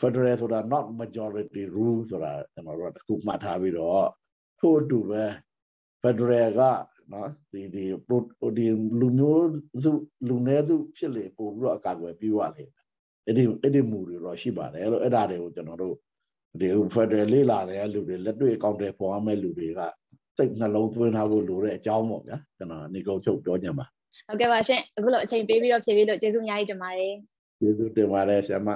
[0.00, 4.08] federal ဆိုတာ not majority rule ဆိုတာကျွန်တော်တို့ကတခုမှတ်ထားပြီးတော့
[4.60, 5.24] ထို့အတူပဲ
[6.02, 6.60] federal က
[7.12, 7.84] နော်ဒီဒီ
[8.56, 8.66] ဒီ
[9.00, 9.46] လူမျိုး
[9.82, 9.90] စု
[10.28, 12.84] လူနည်းစုဖြစ်လေပို့ပြီးတော့အကာအကွယ်ပြုရလိမ့်မယ်
[13.26, 15.94] အဲ့ဒီအဲ့ဒီမူတွေတော့ရှိပါတယ်လို့အဲ့ဒါတွေကိုကျွန်တော်တို့
[16.60, 19.80] ဒီ federal လေးလာတဲ့လူတွေလက်တွေ့အကောင့်တွေပေါ်ရမယ့်လူတွေက
[20.36, 23.86] စိတ်နှလုံးသွင်းထားဖို့လိုတဲ့အကြောင်းပေါ့ဗျာကျွန်တော်နေကုန်ချုပ်ပြောညမှာ
[24.28, 27.14] ဟုတ်ကဲ့ပါရှင်အခုလိုအချိန်ပေးပြီးတော့ဖြည့်ပြီးလို့ကျေးဇူးအများကြီးတင်ပါတယ်
[27.60, 28.68] ကျေးဇူးတင်ပါတယ်ဆရာမ